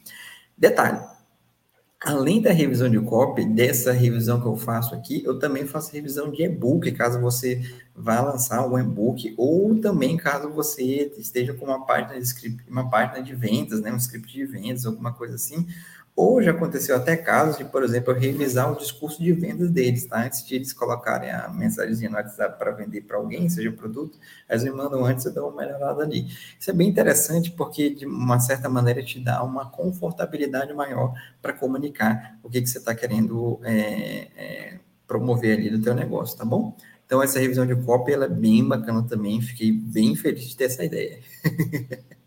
Detalhe, 0.59 1.00
Além 2.05 2.41
da 2.43 2.53
revisão 2.53 2.91
de 2.91 2.99
copy, 3.01 3.45
dessa 3.45 3.93
revisão 3.93 4.41
que 4.41 4.47
eu 4.47 4.57
faço 4.57 4.95
aqui, 4.95 5.23
eu 5.25 5.39
também 5.39 5.67
faço 5.67 5.93
revisão 5.93 6.31
de 6.33 6.43
e-book, 6.43 6.91
caso 6.93 7.21
você 7.21 7.63
vá 7.95 8.21
lançar 8.21 8.67
um 8.67 8.77
e-book, 8.77 9.33
ou 9.37 9.79
também 9.81 10.17
caso 10.17 10.51
você 10.51 11.13
esteja 11.17 11.55
com 11.55 11.67
uma 11.67 11.87
página 11.87 12.15
de 12.15 12.25
script, 12.25 12.65
uma 12.69 12.91
página 12.91 13.23
de 13.23 13.35
vendas, 13.35 13.81
né, 13.81 13.93
um 13.93 13.97
script 13.97 14.33
de 14.33 14.45
vendas, 14.45 14.85
alguma 14.85 15.13
coisa 15.13 15.37
assim, 15.37 15.67
já 16.42 16.50
aconteceu 16.50 16.97
até 16.97 17.16
casos 17.16 17.57
de, 17.57 17.64
por 17.64 17.83
exemplo, 17.83 18.12
eu 18.12 18.19
revisar 18.19 18.71
o 18.71 18.76
discurso 18.76 19.23
de 19.23 19.33
vendas 19.33 19.71
deles, 19.71 20.07
tá? 20.07 20.25
Antes 20.25 20.45
de 20.45 20.57
eles 20.57 20.73
colocarem 20.73 21.31
a 21.31 21.49
mensagem 21.49 22.09
no 22.09 22.16
WhatsApp 22.16 22.59
para 22.59 22.71
vender 22.73 23.02
para 23.02 23.16
alguém, 23.16 23.49
seja 23.49 23.71
produto, 23.73 24.19
eles 24.49 24.64
me 24.64 24.71
mandam 24.71 25.04
antes, 25.04 25.25
eu 25.25 25.33
dou 25.33 25.49
uma 25.49 25.62
melhorada 25.62 26.02
ali. 26.02 26.26
Isso 26.59 26.71
é 26.71 26.75
bem 26.75 26.88
interessante 26.88 27.50
porque, 27.52 27.90
de 27.90 28.04
uma 28.07 28.38
certa 28.40 28.69
maneira, 28.69 29.02
te 29.02 29.21
dá 29.21 29.42
uma 29.42 29.71
confortabilidade 29.71 30.75
maior 30.75 31.14
para 31.40 31.52
comunicar 31.52 32.38
o 32.42 32.50
que, 32.50 32.61
que 32.61 32.69
você 32.69 32.78
está 32.78 32.95
querendo 32.95 33.59
é, 33.62 34.28
é, 34.37 34.78
promover 35.07 35.57
ali 35.59 35.71
no 35.71 35.81
teu 35.81 35.95
negócio, 35.95 36.37
tá 36.37 36.45
bom? 36.45 36.76
Então, 37.07 37.23
essa 37.23 37.38
revisão 37.38 37.66
de 37.66 37.76
cópia, 37.76 38.14
ela 38.14 38.25
é 38.26 38.28
bem 38.28 38.66
bacana 38.66 39.02
também, 39.02 39.40
fiquei 39.40 39.73
bem 39.73 40.16
feliz 40.16 40.49
de 40.49 40.57
ter 40.57 40.64
essa 40.64 40.85
ideia. 40.85 41.21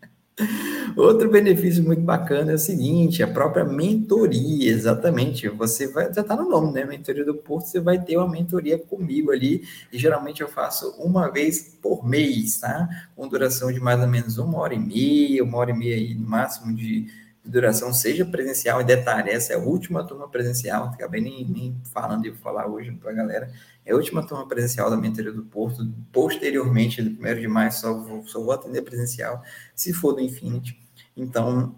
Outro 0.96 1.30
benefício 1.30 1.82
muito 1.82 2.02
bacana 2.02 2.52
é 2.52 2.54
o 2.54 2.58
seguinte, 2.58 3.22
a 3.22 3.26
própria 3.26 3.64
mentoria, 3.64 4.70
exatamente. 4.70 5.48
Você 5.48 5.88
vai, 5.88 6.12
já 6.12 6.20
está 6.20 6.36
no 6.36 6.48
nome, 6.48 6.72
né? 6.72 6.84
Mentoria 6.84 7.24
do 7.24 7.34
Porto, 7.34 7.66
você 7.66 7.80
vai 7.80 8.02
ter 8.02 8.16
uma 8.16 8.28
mentoria 8.28 8.78
comigo 8.78 9.30
ali, 9.30 9.62
e 9.92 9.98
geralmente 9.98 10.42
eu 10.42 10.48
faço 10.48 10.90
uma 10.98 11.30
vez 11.30 11.78
por 11.82 12.06
mês, 12.06 12.58
tá? 12.58 12.88
Com 13.14 13.28
duração 13.28 13.72
de 13.72 13.80
mais 13.80 14.00
ou 14.00 14.08
menos 14.08 14.36
uma 14.38 14.58
hora 14.58 14.74
e 14.74 14.78
meia, 14.78 15.42
uma 15.42 15.56
hora 15.58 15.70
e 15.70 15.74
meia 15.74 15.96
aí, 15.96 16.14
no 16.14 16.28
máximo 16.28 16.74
de 16.74 17.06
duração, 17.46 17.92
seja 17.92 18.24
presencial, 18.24 18.80
e 18.80 18.84
detalhe, 18.84 19.30
essa 19.30 19.52
é 19.52 19.56
a 19.56 19.58
última 19.58 20.04
turma 20.04 20.28
presencial, 20.28 20.84
acabei 20.84 21.20
nem, 21.20 21.46
nem 21.46 21.80
falando 21.92 22.22
de 22.22 22.32
falar 22.32 22.66
hoje 22.66 22.92
para 22.92 23.10
a 23.10 23.14
galera, 23.14 23.50
é 23.84 23.92
a 23.92 23.96
última 23.96 24.26
turma 24.26 24.46
presencial 24.46 24.90
da 24.90 24.96
mentoria 24.96 25.32
do 25.32 25.44
Porto, 25.44 25.86
posteriormente, 26.12 27.02
do 27.02 27.10
1 27.10 27.40
de 27.40 27.48
maio, 27.48 27.72
só 27.72 27.94
vou, 27.94 28.26
só 28.26 28.40
vou 28.40 28.52
atender 28.52 28.82
presencial, 28.82 29.42
se 29.74 29.92
for 29.92 30.12
do 30.12 30.20
Infinity, 30.20 30.78
então, 31.16 31.74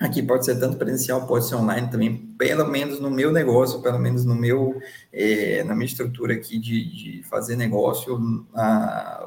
aqui 0.00 0.22
pode 0.22 0.46
ser 0.46 0.58
tanto 0.58 0.78
presencial, 0.78 1.26
pode 1.26 1.46
ser 1.46 1.54
online 1.56 1.90
também, 1.90 2.16
pelo 2.38 2.66
menos 2.66 2.98
no 2.98 3.10
meu 3.10 3.30
negócio, 3.30 3.82
pelo 3.82 3.98
menos 3.98 4.24
no 4.24 4.34
meu, 4.34 4.80
é, 5.12 5.62
na 5.62 5.74
minha 5.74 5.86
estrutura 5.86 6.32
aqui 6.32 6.58
de, 6.58 6.84
de 6.90 7.22
fazer 7.24 7.54
negócio, 7.54 8.18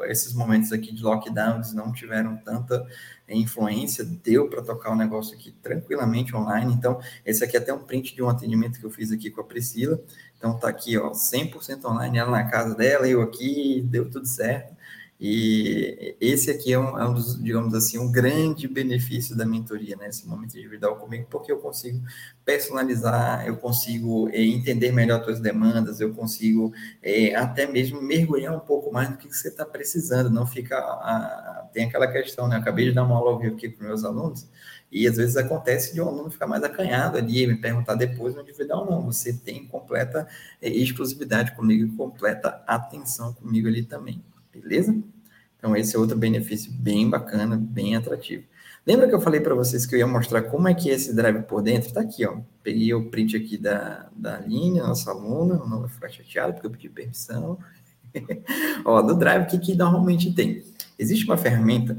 esses 0.06 0.34
momentos 0.34 0.72
aqui 0.72 0.92
de 0.92 1.04
lockdown, 1.04 1.56
eles 1.56 1.74
não 1.74 1.94
tiveram 1.94 2.38
tanta 2.38 2.84
influência, 3.30 4.04
deu 4.04 4.50
para 4.50 4.62
tocar 4.62 4.92
o 4.92 4.96
negócio 4.96 5.36
aqui 5.36 5.52
tranquilamente 5.52 6.36
online. 6.36 6.74
Então, 6.74 7.00
esse 7.26 7.44
aqui 7.44 7.56
é 7.56 7.60
até 7.60 7.74
um 7.74 7.80
print 7.80 8.16
de 8.16 8.22
um 8.22 8.30
atendimento 8.30 8.80
que 8.80 8.86
eu 8.86 8.92
fiz 8.92 9.12
aqui 9.12 9.30
com 9.30 9.42
a 9.42 9.44
Priscila. 9.44 10.00
Então, 10.38 10.58
tá 10.58 10.68
aqui, 10.68 10.98
ó, 10.98 11.12
100% 11.12 11.86
online, 11.86 12.18
ela 12.18 12.32
na 12.32 12.44
casa 12.46 12.76
dela, 12.76 13.08
eu 13.08 13.22
aqui, 13.22 13.82
deu 13.86 14.10
tudo 14.10 14.28
certo. 14.28 14.76
E 15.20 16.18
esse 16.20 16.52
aqui 16.52 16.74
é 16.74 16.80
um, 16.80 16.98
é 17.00 17.08
um, 17.08 17.14
dos, 17.14 17.42
digamos 17.42 17.74
assim, 17.74 17.98
um 17.98 18.12
grande 18.12 18.68
benefício 18.68 19.38
da 19.38 19.46
mentoria, 19.46 19.96
né? 19.96 20.10
Esse 20.10 20.28
momento 20.28 20.58
individual 20.58 20.98
comigo, 20.98 21.28
porque 21.30 21.52
eu 21.52 21.60
consigo 21.60 22.02
personalizar, 22.44 23.46
eu 23.48 23.56
consigo 23.56 24.28
é, 24.30 24.42
entender 24.42 24.92
melhor 24.92 25.20
as 25.20 25.26
tuas 25.26 25.40
demandas, 25.40 26.02
eu 26.02 26.14
consigo 26.14 26.74
é, 27.02 27.36
até 27.36 27.66
mesmo 27.66 28.02
mergulhar 28.02 28.54
um 28.56 28.60
pouco 28.60 28.92
mais 28.92 29.10
no 29.10 29.18
que 29.18 29.28
você 29.28 29.48
está 29.48 29.66
precisando, 29.66 30.30
não 30.30 30.46
fica... 30.46 30.78
A, 30.78 31.70
tem 31.72 31.86
aquela 31.86 32.08
questão, 32.08 32.48
né? 32.48 32.58
Eu 32.58 32.62
acabei 32.62 32.86
de 32.86 32.92
dar 32.92 33.04
uma 33.04 33.16
aula 33.16 33.32
ao 33.32 33.40
vivo 33.40 33.56
aqui 33.56 33.70
para 33.70 33.88
meus 33.88 34.04
alunos, 34.04 34.48
e 34.92 35.08
às 35.08 35.18
vezes 35.18 35.38
acontece 35.38 35.94
de 35.94 36.02
um 36.02 36.08
aluno 36.08 36.30
ficar 36.30 36.48
mais 36.48 36.64
acanhado 36.64 37.18
ali, 37.18 37.48
me 37.48 37.56
perguntar 37.56 37.96
depois 37.96 38.36
dar 38.68 38.78
ou 38.78 38.92
não. 38.92 39.02
Você 39.06 39.34
tem 39.34 39.66
completa 39.68 40.28
é, 40.62 40.70
exclusividade 40.70 41.56
comigo 41.56 41.86
e 41.86 41.96
completa 41.96 42.62
atenção 42.68 43.34
comigo 43.34 43.68
ali 43.68 43.84
também 43.84 44.22
beleza? 44.54 44.96
Então, 45.58 45.76
esse 45.76 45.96
é 45.96 46.00
outro 46.00 46.18
benefício 46.18 46.72
bem 46.72 47.10
bacana, 47.10 47.56
bem 47.58 47.96
atrativo. 47.96 48.44
Lembra 48.86 49.08
que 49.08 49.16
eu 49.16 49.22
falei 49.22 49.40
para 49.40 49.56
vocês 49.56 49.86
que 49.86 49.96
eu 49.96 50.00
ia 50.00 50.08
mostrar 50.08 50.42
como 50.44 50.68
é 50.68 50.74
que 50.74 50.90
é 50.90 50.94
esse 50.94 51.16
drive 51.16 51.44
por 51.44 51.62
dentro? 51.62 51.88
Está 51.88 52.02
aqui, 52.02 52.26
ó. 52.26 52.40
Peguei 52.62 52.94
o 52.94 53.10
print 53.10 53.38
aqui 53.38 53.58
da, 53.58 54.10
da 54.14 54.40
linha, 54.40 54.84
nossa 54.84 55.10
aluna, 55.12 55.56
não 55.56 55.80
vai 55.80 55.90
ficar 55.90 56.10
chateado 56.10 56.54
porque 56.54 56.68
eu 56.68 56.72
pedi 56.72 56.90
permissão. 56.90 57.58
ó, 58.84 59.02
do 59.02 59.16
drive, 59.16 59.44
o 59.44 59.48
que, 59.48 59.58
que 59.58 59.76
normalmente 59.76 60.34
tem? 60.34 60.64
Existe 61.00 61.24
uma 61.26 61.38
ferramenta 61.38 61.98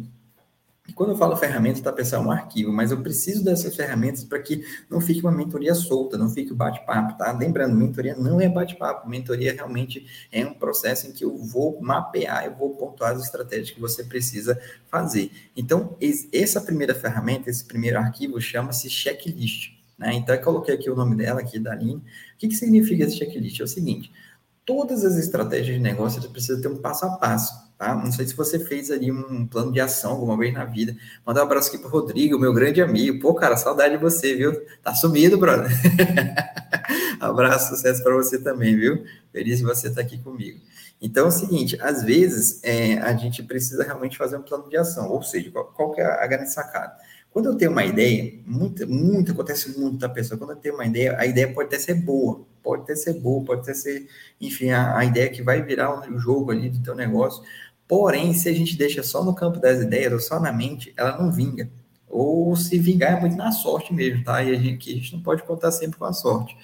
e 0.86 0.92
quando 0.92 1.10
eu 1.10 1.16
falo 1.16 1.34
ferramenta, 1.34 1.80
tá, 1.80 1.90
pessoal, 1.90 2.22
é 2.22 2.26
um 2.26 2.30
arquivo, 2.30 2.70
mas 2.70 2.90
eu 2.90 3.00
preciso 3.00 3.42
dessas 3.42 3.74
ferramentas 3.74 4.22
para 4.22 4.38
que 4.38 4.62
não 4.90 5.00
fique 5.00 5.20
uma 5.20 5.32
mentoria 5.32 5.74
solta, 5.74 6.18
não 6.18 6.28
fique 6.28 6.52
o 6.52 6.54
bate-papo, 6.54 7.16
tá? 7.16 7.32
Lembrando, 7.32 7.74
mentoria 7.74 8.14
não 8.14 8.38
é 8.38 8.50
bate-papo, 8.50 9.08
mentoria 9.08 9.54
realmente 9.54 10.06
é 10.30 10.44
um 10.44 10.52
processo 10.52 11.06
em 11.06 11.12
que 11.12 11.24
eu 11.24 11.38
vou 11.38 11.80
mapear, 11.80 12.44
eu 12.44 12.54
vou 12.54 12.76
pontuar 12.76 13.12
as 13.12 13.24
estratégias 13.24 13.70
que 13.70 13.80
você 13.80 14.04
precisa 14.04 14.60
fazer. 14.90 15.30
Então, 15.56 15.96
essa 16.30 16.60
primeira 16.60 16.94
ferramenta, 16.94 17.48
esse 17.48 17.64
primeiro 17.64 17.98
arquivo, 17.98 18.38
chama-se 18.38 18.90
checklist. 18.90 19.72
Né? 19.96 20.12
Então, 20.12 20.34
eu 20.34 20.42
coloquei 20.42 20.74
aqui 20.74 20.90
o 20.90 20.94
nome 20.94 21.16
dela, 21.16 21.40
aqui 21.40 21.58
da 21.58 21.72
Aline. 21.72 21.96
O 21.96 22.02
que, 22.36 22.48
que 22.48 22.54
significa 22.54 23.04
esse 23.04 23.16
checklist? 23.16 23.58
É 23.58 23.64
o 23.64 23.68
seguinte, 23.68 24.12
todas 24.66 25.02
as 25.02 25.16
estratégias 25.16 25.76
de 25.76 25.82
negócio, 25.82 26.20
precisam 26.28 26.60
ter 26.60 26.68
um 26.68 26.76
passo 26.76 27.06
a 27.06 27.16
passo 27.16 27.63
tá? 27.78 27.94
Não 27.94 28.10
sei 28.12 28.26
se 28.26 28.34
você 28.34 28.58
fez 28.58 28.90
ali 28.90 29.10
um 29.10 29.46
plano 29.46 29.72
de 29.72 29.80
ação 29.80 30.12
alguma 30.12 30.36
vez 30.36 30.52
na 30.52 30.64
vida. 30.64 30.96
Manda 31.26 31.40
um 31.40 31.44
abraço 31.44 31.68
aqui 31.68 31.78
pro 31.78 31.88
Rodrigo, 31.88 32.38
meu 32.38 32.52
grande 32.52 32.80
amigo. 32.80 33.20
Pô, 33.20 33.34
cara, 33.34 33.56
saudade 33.56 33.96
de 33.96 34.02
você, 34.02 34.34
viu? 34.34 34.52
Tá 34.82 34.94
sumido, 34.94 35.38
brother. 35.38 35.70
abraço, 37.20 37.74
sucesso 37.74 38.02
para 38.02 38.14
você 38.14 38.38
também, 38.38 38.76
viu? 38.76 39.04
Feliz 39.32 39.58
de 39.58 39.64
você 39.64 39.88
estar 39.88 40.00
aqui 40.00 40.18
comigo. 40.18 40.60
Então 41.00 41.26
é 41.26 41.28
o 41.28 41.32
seguinte, 41.32 41.76
às 41.80 42.02
vezes 42.02 42.60
é, 42.62 42.98
a 42.98 43.14
gente 43.14 43.42
precisa 43.42 43.82
realmente 43.84 44.16
fazer 44.16 44.36
um 44.36 44.42
plano 44.42 44.68
de 44.68 44.76
ação, 44.76 45.10
ou 45.10 45.22
seja, 45.22 45.50
qual, 45.50 45.66
qual 45.66 45.92
que 45.92 46.00
é 46.00 46.04
a 46.04 46.26
grande 46.26 46.50
sacada? 46.50 46.96
Quando 47.30 47.46
eu 47.46 47.56
tenho 47.56 47.72
uma 47.72 47.84
ideia, 47.84 48.40
muito, 48.46 48.88
muito, 48.88 49.32
acontece 49.32 49.78
muito 49.78 49.98
da 49.98 50.08
pessoa, 50.08 50.38
quando 50.38 50.50
eu 50.50 50.56
tenho 50.56 50.76
uma 50.76 50.86
ideia, 50.86 51.18
a 51.18 51.26
ideia 51.26 51.52
pode 51.52 51.66
até 51.66 51.78
ser 51.78 51.94
boa, 51.94 52.46
pode 52.64 52.82
até 52.82 52.96
ser 52.96 53.20
boa, 53.20 53.44
pode 53.44 53.60
até 53.60 53.74
ser, 53.74 54.08
enfim, 54.40 54.70
a, 54.70 54.98
a 54.98 55.04
ideia 55.04 55.28
que 55.28 55.42
vai 55.42 55.62
virar 55.62 56.10
o 56.10 56.18
jogo 56.18 56.50
ali 56.50 56.70
do 56.70 56.82
teu 56.82 56.94
negócio, 56.94 57.44
Porém, 57.86 58.32
se 58.32 58.48
a 58.48 58.52
gente 58.52 58.76
deixa 58.76 59.02
só 59.02 59.22
no 59.22 59.34
campo 59.34 59.60
das 59.60 59.80
ideias 59.80 60.12
ou 60.12 60.20
só 60.20 60.40
na 60.40 60.52
mente, 60.52 60.92
ela 60.96 61.18
não 61.18 61.30
vinga. 61.30 61.70
Ou 62.08 62.56
se 62.56 62.78
vingar 62.78 63.18
é 63.18 63.20
muito 63.20 63.36
na 63.36 63.52
sorte 63.52 63.92
mesmo, 63.92 64.24
tá? 64.24 64.42
E 64.42 64.54
a 64.54 64.58
gente, 64.58 64.90
a 64.90 64.94
gente 64.94 65.12
não 65.12 65.22
pode 65.22 65.42
contar 65.42 65.70
sempre 65.70 65.98
com 65.98 66.04
a 66.04 66.12
sorte. 66.12 66.56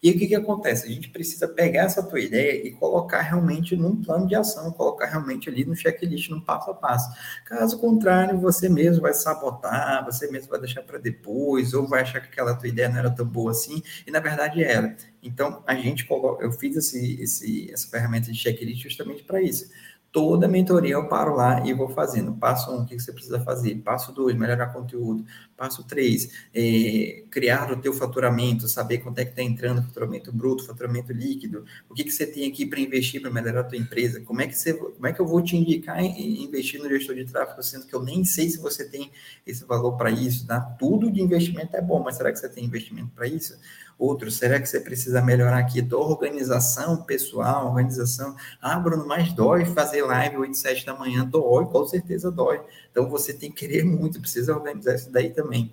E 0.00 0.10
o 0.10 0.18
que, 0.18 0.28
que 0.28 0.34
acontece? 0.34 0.86
A 0.86 0.90
gente 0.90 1.08
precisa 1.08 1.48
pegar 1.48 1.82
essa 1.82 2.02
tua 2.02 2.20
ideia 2.20 2.66
e 2.66 2.70
colocar 2.70 3.20
realmente 3.20 3.74
num 3.76 4.00
plano 4.00 4.28
de 4.28 4.34
ação, 4.36 4.70
colocar 4.70 5.06
realmente 5.06 5.48
ali 5.48 5.64
no 5.64 5.74
checklist, 5.74 6.30
no 6.30 6.40
passo 6.40 6.70
a 6.70 6.74
passo. 6.74 7.10
Caso 7.44 7.78
contrário, 7.80 8.38
você 8.38 8.68
mesmo 8.68 9.02
vai 9.02 9.12
sabotar, 9.12 10.04
você 10.04 10.30
mesmo 10.30 10.50
vai 10.50 10.60
deixar 10.60 10.82
para 10.82 10.98
depois, 10.98 11.74
ou 11.74 11.86
vai 11.86 12.02
achar 12.02 12.20
que 12.20 12.28
aquela 12.28 12.54
tua 12.54 12.68
ideia 12.68 12.88
não 12.88 12.98
era 12.98 13.10
tão 13.10 13.26
boa 13.26 13.50
assim, 13.50 13.82
e 14.06 14.10
na 14.10 14.20
verdade 14.20 14.62
era. 14.62 14.96
Então, 15.20 15.64
a 15.66 15.74
gente 15.74 16.06
eu 16.40 16.52
fiz 16.52 16.76
esse, 16.76 17.20
esse, 17.20 17.70
essa 17.72 17.88
ferramenta 17.88 18.30
de 18.30 18.38
checklist 18.38 18.82
justamente 18.82 19.24
para 19.24 19.42
isso 19.42 19.68
toda 20.12 20.48
mentoria 20.48 20.94
eu 20.94 21.08
paro 21.08 21.34
lá 21.34 21.64
e 21.66 21.72
vou 21.72 21.88
fazendo. 21.88 22.32
Passo 22.34 22.72
um, 22.72 22.82
o 22.82 22.86
que 22.86 22.98
você 22.98 23.12
precisa 23.12 23.40
fazer? 23.40 23.76
Passo 23.76 24.12
dois, 24.12 24.36
melhorar 24.36 24.68
conteúdo. 24.68 25.24
Passo 25.58 25.82
três, 25.82 26.30
é, 26.54 27.24
criar 27.32 27.72
o 27.72 27.76
teu 27.76 27.92
faturamento, 27.92 28.68
saber 28.68 28.98
quanto 28.98 29.18
é 29.18 29.24
que 29.24 29.32
está 29.32 29.42
entrando 29.42 29.82
faturamento 29.82 30.30
bruto, 30.32 30.64
faturamento 30.64 31.12
líquido. 31.12 31.64
O 31.90 31.94
que, 31.94 32.04
que 32.04 32.12
você 32.12 32.24
tem 32.24 32.48
aqui 32.48 32.64
para 32.64 32.78
investir 32.78 33.20
para 33.20 33.28
melhorar 33.28 33.62
a 33.62 33.64
tua 33.64 33.76
empresa? 33.76 34.20
Como 34.20 34.40
é 34.40 34.46
que 34.46 34.56
você, 34.56 34.72
como 34.72 35.04
é 35.04 35.12
que 35.12 35.18
eu 35.18 35.26
vou 35.26 35.42
te 35.42 35.56
indicar 35.56 36.00
em, 36.00 36.44
investir 36.44 36.80
no 36.80 36.88
gestor 36.88 37.16
de 37.16 37.24
tráfego, 37.24 37.60
sendo 37.60 37.86
que 37.86 37.94
eu 37.94 38.04
nem 38.04 38.24
sei 38.24 38.48
se 38.48 38.58
você 38.58 38.88
tem 38.88 39.10
esse 39.44 39.64
valor 39.64 39.96
para 39.96 40.12
isso? 40.12 40.46
Tá? 40.46 40.60
Tudo 40.60 41.10
de 41.10 41.20
investimento 41.20 41.76
é 41.76 41.82
bom, 41.82 42.04
mas 42.04 42.14
será 42.14 42.30
que 42.30 42.38
você 42.38 42.48
tem 42.48 42.64
investimento 42.64 43.10
para 43.16 43.26
isso? 43.26 43.58
Outro, 43.98 44.30
será 44.30 44.60
que 44.60 44.66
você 44.68 44.78
precisa 44.78 45.20
melhorar 45.20 45.58
aqui 45.58 45.82
tua 45.82 45.98
organização 45.98 47.02
pessoal, 47.02 47.66
organização? 47.66 48.36
Ah, 48.62 48.78
Bruno, 48.78 49.04
mas 49.04 49.32
dói 49.32 49.64
fazer 49.64 50.02
live 50.02 50.36
8, 50.36 50.56
7 50.56 50.86
da 50.86 50.94
manhã? 50.94 51.24
Dói, 51.24 51.66
com 51.66 51.84
certeza 51.84 52.30
dói. 52.30 52.60
Então 52.98 53.08
você 53.08 53.32
tem 53.32 53.48
que 53.48 53.64
querer 53.64 53.84
muito, 53.84 54.20
precisa 54.20 54.52
organizar 54.52 54.96
isso 54.96 55.08
daí 55.08 55.30
também. 55.30 55.72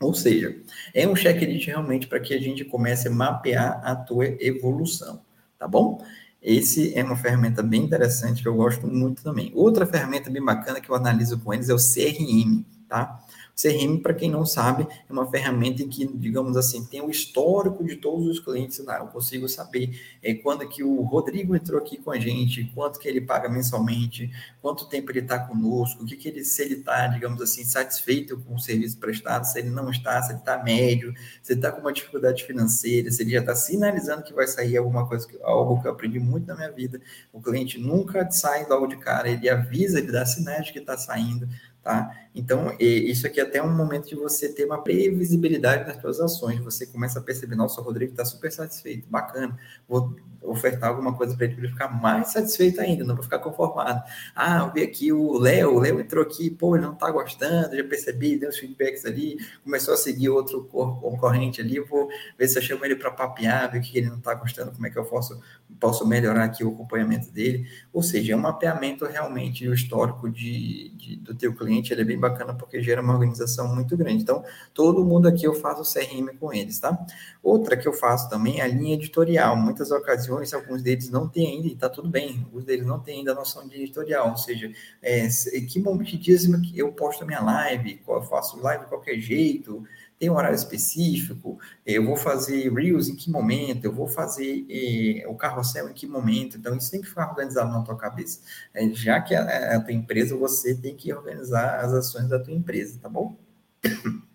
Ou 0.00 0.14
seja, 0.14 0.56
é 0.94 1.06
um 1.06 1.14
checklist 1.14 1.66
realmente 1.66 2.06
para 2.06 2.18
que 2.18 2.32
a 2.32 2.40
gente 2.40 2.64
comece 2.64 3.06
a 3.06 3.10
mapear 3.10 3.82
a 3.84 3.94
tua 3.94 4.24
evolução, 4.42 5.20
tá 5.58 5.68
bom? 5.68 6.02
Esse 6.40 6.98
é 6.98 7.04
uma 7.04 7.16
ferramenta 7.18 7.62
bem 7.62 7.82
interessante 7.82 8.40
que 8.40 8.48
eu 8.48 8.54
gosto 8.54 8.86
muito 8.86 9.22
também. 9.22 9.52
Outra 9.54 9.84
ferramenta 9.84 10.30
bem 10.30 10.42
bacana 10.42 10.80
que 10.80 10.88
eu 10.88 10.94
analiso 10.94 11.38
com 11.38 11.52
eles 11.52 11.68
é 11.68 11.74
o 11.74 11.76
CRM, 11.76 12.64
tá? 12.88 13.22
CRM, 13.60 13.98
para 14.00 14.14
quem 14.14 14.30
não 14.30 14.46
sabe, 14.46 14.86
é 15.08 15.12
uma 15.12 15.28
ferramenta 15.28 15.84
que, 15.84 16.06
digamos 16.06 16.56
assim, 16.56 16.84
tem 16.84 17.00
o 17.02 17.10
histórico 17.10 17.84
de 17.84 17.96
todos 17.96 18.24
os 18.28 18.38
clientes 18.38 18.78
lá. 18.84 18.98
Eu 18.98 19.08
consigo 19.08 19.48
saber 19.48 20.00
é, 20.22 20.32
quando 20.32 20.66
que 20.68 20.84
o 20.84 21.02
Rodrigo 21.02 21.56
entrou 21.56 21.80
aqui 21.80 21.96
com 21.96 22.12
a 22.12 22.20
gente, 22.20 22.70
quanto 22.72 23.00
que 23.00 23.08
ele 23.08 23.20
paga 23.20 23.48
mensalmente, 23.48 24.30
quanto 24.62 24.88
tempo 24.88 25.10
ele 25.10 25.20
está 25.20 25.40
conosco, 25.40 26.04
o 26.04 26.06
que, 26.06 26.16
que 26.16 26.28
ele, 26.28 26.44
se 26.44 26.62
ele 26.62 26.74
está, 26.74 27.08
digamos 27.08 27.42
assim, 27.42 27.64
satisfeito 27.64 28.38
com 28.38 28.54
o 28.54 28.60
serviço 28.60 28.96
prestado, 28.98 29.44
se 29.44 29.58
ele 29.58 29.70
não 29.70 29.90
está, 29.90 30.22
se 30.22 30.30
ele 30.30 30.38
está 30.38 30.62
médio, 30.62 31.12
se 31.42 31.52
ele 31.52 31.58
está 31.58 31.72
com 31.72 31.80
uma 31.80 31.92
dificuldade 31.92 32.44
financeira, 32.44 33.10
se 33.10 33.22
ele 33.22 33.32
já 33.32 33.40
está 33.40 33.56
sinalizando 33.56 34.22
que 34.22 34.32
vai 34.32 34.46
sair 34.46 34.76
alguma 34.76 35.08
coisa, 35.08 35.26
algo 35.42 35.82
que 35.82 35.88
eu 35.88 35.92
aprendi 35.92 36.20
muito 36.20 36.46
na 36.46 36.54
minha 36.54 36.70
vida. 36.70 37.00
O 37.32 37.42
cliente 37.42 37.76
nunca 37.76 38.30
sai 38.30 38.66
logo 38.68 38.86
de 38.86 38.98
cara, 38.98 39.28
ele 39.28 39.48
avisa, 39.48 39.98
ele 39.98 40.12
dá 40.12 40.24
sinais 40.24 40.66
de 40.66 40.72
que 40.72 40.78
está 40.78 40.96
saindo 40.96 41.48
Tá? 41.82 42.10
Então, 42.34 42.74
isso 42.78 43.26
aqui 43.26 43.40
é 43.40 43.42
até 43.42 43.62
um 43.62 43.74
momento 43.74 44.08
de 44.08 44.14
você 44.14 44.48
ter 44.52 44.64
uma 44.64 44.82
previsibilidade 44.82 45.86
nas 45.86 46.00
suas 46.00 46.20
ações. 46.20 46.60
Você 46.60 46.86
começa 46.86 47.18
a 47.18 47.22
perceber, 47.22 47.56
nossa, 47.56 47.80
o 47.80 47.84
Rodrigo 47.84 48.12
está 48.12 48.24
super 48.24 48.52
satisfeito, 48.52 49.08
bacana. 49.08 49.58
Vou 49.88 50.14
ofertar 50.42 50.90
alguma 50.90 51.14
coisa 51.14 51.36
para 51.36 51.46
ele 51.46 51.54
para 51.54 51.64
ele 51.64 51.72
ficar 51.72 51.88
mais 51.88 52.28
satisfeito 52.28 52.80
ainda, 52.80 53.04
não 53.04 53.14
para 53.14 53.24
ficar 53.24 53.38
conformado. 53.40 54.02
Ah, 54.34 54.58
eu 54.58 54.72
vi 54.72 54.82
aqui 54.82 55.12
o 55.12 55.36
Léo, 55.38 55.74
o 55.74 55.78
Léo 55.80 56.00
entrou 56.00 56.22
aqui, 56.22 56.48
pô, 56.48 56.76
ele 56.76 56.84
não 56.84 56.92
está 56.92 57.10
gostando, 57.10 57.76
já 57.76 57.84
percebi, 57.84 58.38
deu 58.38 58.48
uns 58.48 58.58
feedbacks 58.58 59.04
ali, 59.04 59.36
começou 59.64 59.94
a 59.94 59.96
seguir 59.96 60.28
outro 60.28 60.64
concorrente 60.64 61.60
ali, 61.60 61.80
vou 61.80 62.08
ver 62.38 62.48
se 62.48 62.58
eu 62.58 62.62
chamo 62.62 62.84
ele 62.84 62.96
para 62.96 63.10
papear, 63.10 63.70
ver 63.70 63.78
o 63.78 63.82
que 63.82 63.98
ele 63.98 64.08
não 64.08 64.18
está 64.18 64.34
gostando, 64.34 64.70
como 64.70 64.86
é 64.86 64.90
que 64.90 64.98
eu 64.98 65.04
posso, 65.04 65.40
posso 65.80 66.06
melhorar 66.06 66.44
aqui 66.44 66.64
o 66.64 66.72
acompanhamento 66.72 67.30
dele. 67.32 67.66
Ou 67.92 68.02
seja, 68.02 68.32
é 68.32 68.36
um 68.36 68.40
mapeamento 68.40 69.04
realmente 69.06 69.66
histórico 69.66 70.30
de, 70.30 70.90
de 70.90 71.16
do 71.16 71.34
teu 71.34 71.52
cliente 71.54 71.67
cliente, 71.68 71.92
ele 71.92 72.00
é 72.00 72.04
bem 72.04 72.18
bacana 72.18 72.54
porque 72.54 72.82
gera 72.82 73.02
uma 73.02 73.12
organização 73.12 73.74
muito 73.74 73.96
grande. 73.96 74.22
Então, 74.22 74.42
todo 74.72 75.04
mundo 75.04 75.28
aqui 75.28 75.44
eu 75.44 75.54
faço 75.54 75.82
CRM 75.92 76.34
com 76.38 76.52
eles, 76.52 76.78
tá? 76.80 76.98
Outra 77.42 77.76
que 77.76 77.86
eu 77.86 77.92
faço 77.92 78.28
também 78.30 78.60
é 78.60 78.62
a 78.62 78.66
linha 78.66 78.94
editorial. 78.94 79.56
Muitas 79.56 79.90
ocasiões, 79.90 80.54
alguns 80.54 80.82
deles 80.82 81.10
não 81.10 81.28
têm 81.28 81.46
ainda, 81.48 81.66
e 81.68 81.76
tá 81.76 81.88
tudo 81.88 82.08
bem, 82.08 82.40
alguns 82.44 82.64
deles 82.64 82.86
não 82.86 82.98
têm 82.98 83.18
ainda 83.18 83.32
a 83.32 83.34
noção 83.34 83.68
de 83.68 83.76
editorial, 83.76 84.30
ou 84.30 84.36
seja, 84.36 84.72
é, 85.02 85.28
que 85.68 85.78
momento 85.80 86.08
de 86.08 86.16
dias 86.16 86.48
eu 86.74 86.90
posto 86.92 87.26
minha 87.26 87.40
live, 87.40 88.00
eu 88.08 88.22
faço 88.22 88.60
live 88.60 88.84
de 88.84 88.88
qualquer 88.88 89.18
jeito, 89.18 89.84
tem 90.18 90.28
um 90.28 90.36
horário 90.36 90.56
específico, 90.56 91.58
eu 91.86 92.04
vou 92.04 92.16
fazer 92.16 92.72
Reels 92.72 93.08
em 93.08 93.14
que 93.14 93.30
momento, 93.30 93.84
eu 93.84 93.92
vou 93.92 94.08
fazer 94.08 94.66
eh, 94.68 95.24
o 95.28 95.34
carrossel 95.34 95.88
em 95.88 95.92
que 95.92 96.06
momento, 96.06 96.56
então 96.58 96.76
isso 96.76 96.90
tem 96.90 97.00
que 97.00 97.06
ficar 97.06 97.30
organizado 97.30 97.70
na 97.70 97.82
tua 97.82 97.96
cabeça. 97.96 98.40
É, 98.74 98.88
já 98.90 99.20
que 99.20 99.34
a, 99.34 99.76
a 99.76 99.80
tua 99.80 99.92
empresa, 99.92 100.36
você 100.36 100.74
tem 100.74 100.96
que 100.96 101.12
organizar 101.12 101.78
as 101.80 101.92
ações 101.92 102.28
da 102.28 102.38
tua 102.38 102.52
empresa, 102.52 102.98
tá 103.00 103.08
bom? 103.08 103.36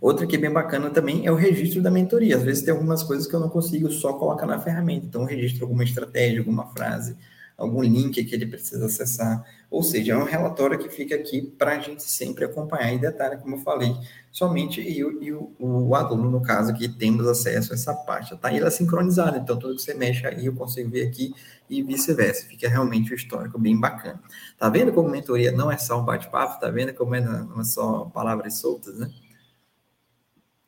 Outra 0.00 0.26
que 0.26 0.36
é 0.36 0.38
bem 0.38 0.50
bacana 0.50 0.90
também 0.90 1.26
é 1.26 1.30
o 1.30 1.36
registro 1.36 1.80
da 1.80 1.90
mentoria. 1.90 2.36
Às 2.36 2.42
vezes 2.42 2.62
tem 2.62 2.72
algumas 2.72 3.02
coisas 3.02 3.26
que 3.26 3.34
eu 3.34 3.40
não 3.40 3.48
consigo 3.48 3.90
só 3.90 4.14
colocar 4.14 4.46
na 4.46 4.58
ferramenta, 4.58 5.06
então 5.06 5.22
eu 5.22 5.26
registro 5.26 5.64
alguma 5.64 5.84
estratégia, 5.84 6.40
alguma 6.40 6.66
frase, 6.72 7.16
algum 7.56 7.82
link 7.82 8.24
que 8.24 8.34
ele 8.34 8.46
precisa 8.46 8.86
acessar. 8.86 9.44
Ou 9.70 9.82
seja, 9.82 10.12
é 10.12 10.16
um 10.16 10.24
relatório 10.24 10.78
que 10.78 10.88
fica 10.88 11.14
aqui 11.14 11.42
para 11.42 11.76
a 11.76 11.78
gente 11.80 12.02
sempre 12.02 12.44
acompanhar 12.44 12.92
e 12.92 12.98
detalhe, 12.98 13.38
como 13.38 13.56
eu 13.56 13.60
falei, 13.60 13.92
somente 14.30 14.80
eu 14.80 15.20
e 15.22 15.32
o, 15.32 15.52
o, 15.58 15.94
aluno, 15.94 16.30
no 16.30 16.40
caso, 16.42 16.74
que 16.74 16.88
temos 16.88 17.26
acesso 17.26 17.72
a 17.72 17.74
essa 17.74 17.94
parte. 17.94 18.36
Tá? 18.36 18.52
E 18.52 18.58
ela 18.58 18.68
é 18.68 18.70
sincronizada, 18.70 19.38
então 19.38 19.58
tudo 19.58 19.76
que 19.76 19.82
você 19.82 19.94
mexe 19.94 20.26
aí 20.26 20.46
eu 20.46 20.54
consigo 20.54 20.90
ver 20.90 21.08
aqui 21.08 21.34
e 21.68 21.82
vice-versa. 21.82 22.46
Fica 22.46 22.68
realmente 22.68 23.12
o 23.12 23.16
histórico 23.16 23.58
bem 23.58 23.78
bacana. 23.78 24.20
Tá 24.58 24.68
vendo 24.68 24.92
como 24.92 25.08
mentoria 25.08 25.50
não 25.50 25.70
é 25.70 25.76
só 25.76 26.00
um 26.00 26.04
bate-papo? 26.04 26.60
Tá 26.60 26.70
vendo 26.70 26.92
como 26.94 27.14
é, 27.14 27.20
não 27.20 27.60
é 27.60 27.64
só 27.64 28.04
palavras 28.06 28.58
soltas, 28.58 28.98
né? 28.98 29.10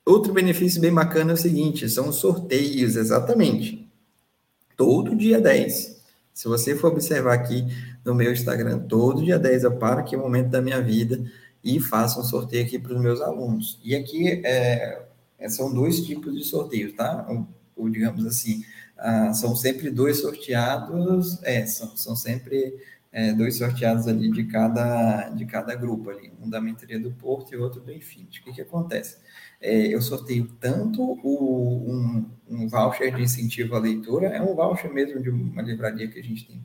Outro 0.04 0.32
benefício 0.32 0.80
bem 0.80 0.94
bacana 0.94 1.32
é 1.32 1.34
o 1.34 1.36
seguinte, 1.36 1.88
são 1.88 2.08
os 2.08 2.16
sorteios, 2.16 2.94
exatamente. 2.94 3.90
Todo 4.76 5.16
dia 5.16 5.40
10, 5.40 5.95
se 6.36 6.48
você 6.48 6.76
for 6.76 6.92
observar 6.92 7.32
aqui 7.32 7.66
no 8.04 8.14
meu 8.14 8.30
Instagram, 8.30 8.80
todo 8.80 9.24
dia 9.24 9.38
10 9.38 9.64
eu 9.64 9.78
paro 9.78 10.00
aqui 10.00 10.14
o 10.14 10.20
momento 10.20 10.50
da 10.50 10.60
minha 10.60 10.82
vida 10.82 11.24
e 11.64 11.80
faço 11.80 12.20
um 12.20 12.24
sorteio 12.24 12.62
aqui 12.62 12.78
para 12.78 12.92
os 12.92 13.00
meus 13.00 13.22
alunos. 13.22 13.80
E 13.82 13.96
aqui 13.96 14.42
é, 14.44 15.02
é, 15.38 15.48
são 15.48 15.72
dois 15.72 16.04
tipos 16.04 16.34
de 16.34 16.44
sorteios, 16.44 16.92
tá? 16.92 17.24
Ou, 17.26 17.48
ou 17.74 17.88
digamos 17.88 18.26
assim, 18.26 18.62
ah, 18.98 19.32
são 19.32 19.56
sempre 19.56 19.90
dois 19.90 20.20
sorteados, 20.20 21.42
é, 21.42 21.64
são, 21.64 21.96
são 21.96 22.14
sempre 22.14 22.84
é, 23.10 23.32
dois 23.32 23.56
sorteados 23.56 24.06
ali 24.06 24.30
de 24.30 24.44
cada, 24.44 25.30
de 25.30 25.46
cada 25.46 25.74
grupo 25.74 26.10
ali, 26.10 26.30
um 26.42 26.50
da 26.50 26.60
mentoria 26.60 27.00
do 27.00 27.12
Porto 27.12 27.54
e 27.54 27.56
outro 27.56 27.80
do 27.80 27.90
Infinity. 27.90 28.40
O 28.40 28.44
que, 28.44 28.52
que 28.52 28.60
acontece? 28.60 29.16
É, 29.60 29.86
eu 29.88 30.00
sorteio 30.02 30.46
tanto 30.60 31.02
o, 31.02 31.84
um, 31.90 32.30
um, 32.48 32.68
voucher 32.68 33.14
de 33.14 33.22
incentivo 33.22 33.74
à 33.74 33.78
leitura, 33.78 34.28
é 34.28 34.42
um 34.42 34.54
voucher 34.54 34.92
mesmo 34.92 35.20
de 35.20 35.30
uma 35.30 35.62
livraria 35.62 36.08
que 36.08 36.18
a 36.18 36.22
gente 36.22 36.46
tem 36.46 36.60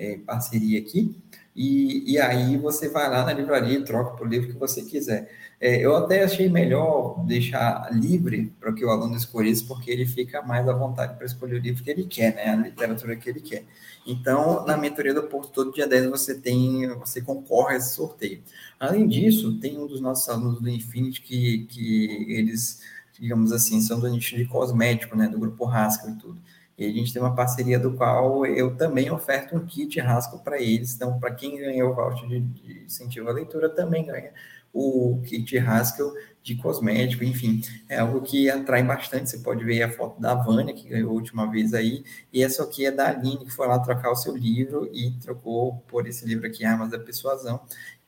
é, 0.00 0.16
parceria 0.18 0.80
aqui, 0.80 1.14
e, 1.54 2.12
e 2.12 2.18
aí 2.18 2.56
você 2.56 2.88
vai 2.88 3.10
lá 3.10 3.24
na 3.24 3.34
livraria 3.34 3.78
e 3.78 3.84
troca 3.84 4.16
por 4.16 4.26
livro 4.26 4.48
que 4.48 4.58
você 4.58 4.82
quiser. 4.82 5.30
É, 5.60 5.76
eu 5.84 5.94
até 5.94 6.22
achei 6.22 6.48
melhor 6.48 7.22
deixar 7.26 7.90
livre 7.92 8.50
para 8.58 8.72
que 8.72 8.82
o 8.82 8.88
aluno 8.88 9.14
escolhesse, 9.14 9.64
porque 9.64 9.90
ele 9.90 10.06
fica 10.06 10.40
mais 10.40 10.66
à 10.66 10.72
vontade 10.72 11.16
para 11.16 11.26
escolher 11.26 11.56
o 11.56 11.60
livro 11.60 11.84
que 11.84 11.90
ele 11.90 12.04
quer, 12.04 12.34
né? 12.34 12.48
A 12.48 12.56
literatura 12.56 13.14
que 13.14 13.28
ele 13.28 13.40
quer. 13.40 13.64
Então, 14.06 14.64
na 14.64 14.76
mentoria 14.76 15.12
do 15.12 15.24
Porto, 15.24 15.50
todo 15.52 15.74
dia 15.74 15.86
10 15.86 16.06
você 16.06 16.34
tem, 16.34 16.88
você 16.94 17.20
concorre 17.20 17.74
a 17.74 17.76
esse 17.76 17.94
sorteio. 17.94 18.42
Além 18.78 19.06
disso, 19.06 19.58
tem 19.60 19.78
um 19.78 19.86
dos 19.86 20.00
nossos 20.00 20.26
alunos 20.30 20.62
do 20.62 20.68
Infinity 20.70 21.20
que, 21.20 21.66
que 21.68 22.26
eles, 22.32 22.80
digamos 23.20 23.52
assim, 23.52 23.82
são 23.82 24.00
do 24.00 24.08
nicho 24.08 24.34
de 24.34 24.46
cosmético, 24.46 25.14
né? 25.14 25.28
Do 25.28 25.38
grupo 25.38 25.66
Haskell 25.66 26.14
e 26.14 26.16
tudo. 26.16 26.40
E 26.80 26.86
a 26.86 26.90
gente 26.90 27.12
tem 27.12 27.20
uma 27.20 27.34
parceria 27.34 27.78
do 27.78 27.92
qual 27.92 28.46
eu 28.46 28.74
também 28.74 29.10
oferto 29.10 29.54
um 29.54 29.66
kit 29.66 30.00
Haskell 30.00 30.38
para 30.38 30.58
eles. 30.58 30.94
Então, 30.94 31.20
para 31.20 31.34
quem 31.34 31.58
ganhou 31.58 31.92
o 31.92 31.94
voucher 31.94 32.26
de, 32.26 32.40
de 32.40 32.84
incentivo 32.84 33.28
à 33.28 33.32
leitura, 33.32 33.68
também 33.68 34.06
ganha 34.06 34.32
o 34.72 35.20
kit 35.26 35.58
Haskell 35.58 36.14
de 36.42 36.54
cosmético, 36.56 37.22
enfim, 37.22 37.60
é 37.86 37.98
algo 37.98 38.22
que 38.22 38.48
atrai 38.48 38.82
bastante. 38.82 39.28
Você 39.28 39.40
pode 39.40 39.62
ver 39.62 39.82
a 39.82 39.90
foto 39.90 40.18
da 40.18 40.34
Vânia, 40.34 40.72
que 40.72 40.88
ganhou 40.88 41.10
a 41.10 41.12
última 41.12 41.50
vez 41.50 41.74
aí, 41.74 42.02
e 42.32 42.42
essa 42.42 42.62
aqui 42.62 42.86
é 42.86 42.90
da 42.90 43.08
Aline, 43.08 43.44
que 43.44 43.50
foi 43.50 43.68
lá 43.68 43.78
trocar 43.78 44.10
o 44.10 44.16
seu 44.16 44.34
livro 44.34 44.88
e 44.90 45.10
trocou 45.20 45.84
por 45.86 46.06
esse 46.06 46.24
livro 46.24 46.46
aqui, 46.46 46.64
Armas 46.64 46.90
da 46.90 46.98
Persuasão, 46.98 47.60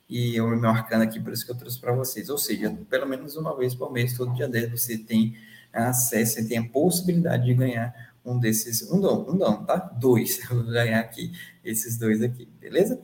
e 0.08 0.34
eu 0.34 0.48
me 0.48 0.66
arcano 0.66 1.04
aqui, 1.04 1.20
por 1.20 1.34
isso 1.34 1.44
que 1.44 1.52
eu 1.52 1.56
trouxe 1.58 1.78
para 1.78 1.92
vocês. 1.92 2.30
Ou 2.30 2.38
seja, 2.38 2.74
pelo 2.88 3.06
menos 3.06 3.36
uma 3.36 3.54
vez 3.54 3.74
por 3.74 3.92
mês, 3.92 4.16
todo 4.16 4.32
dia 4.32 4.48
10, 4.48 4.70
você 4.70 4.96
tem 4.96 5.36
acesso, 5.70 6.34
você 6.34 6.48
tem 6.48 6.56
a 6.56 6.64
possibilidade 6.64 7.44
de 7.44 7.54
ganhar 7.54 8.11
um 8.24 8.38
desses, 8.38 8.82
um 8.90 8.98
não, 8.98 9.28
um 9.28 9.34
não, 9.34 9.64
tá? 9.64 9.76
Dois, 9.76 10.40
eu 10.50 10.62
vou 10.62 10.72
ganhar 10.72 11.00
aqui, 11.00 11.32
esses 11.64 11.96
dois 11.98 12.22
aqui, 12.22 12.48
beleza? 12.60 13.00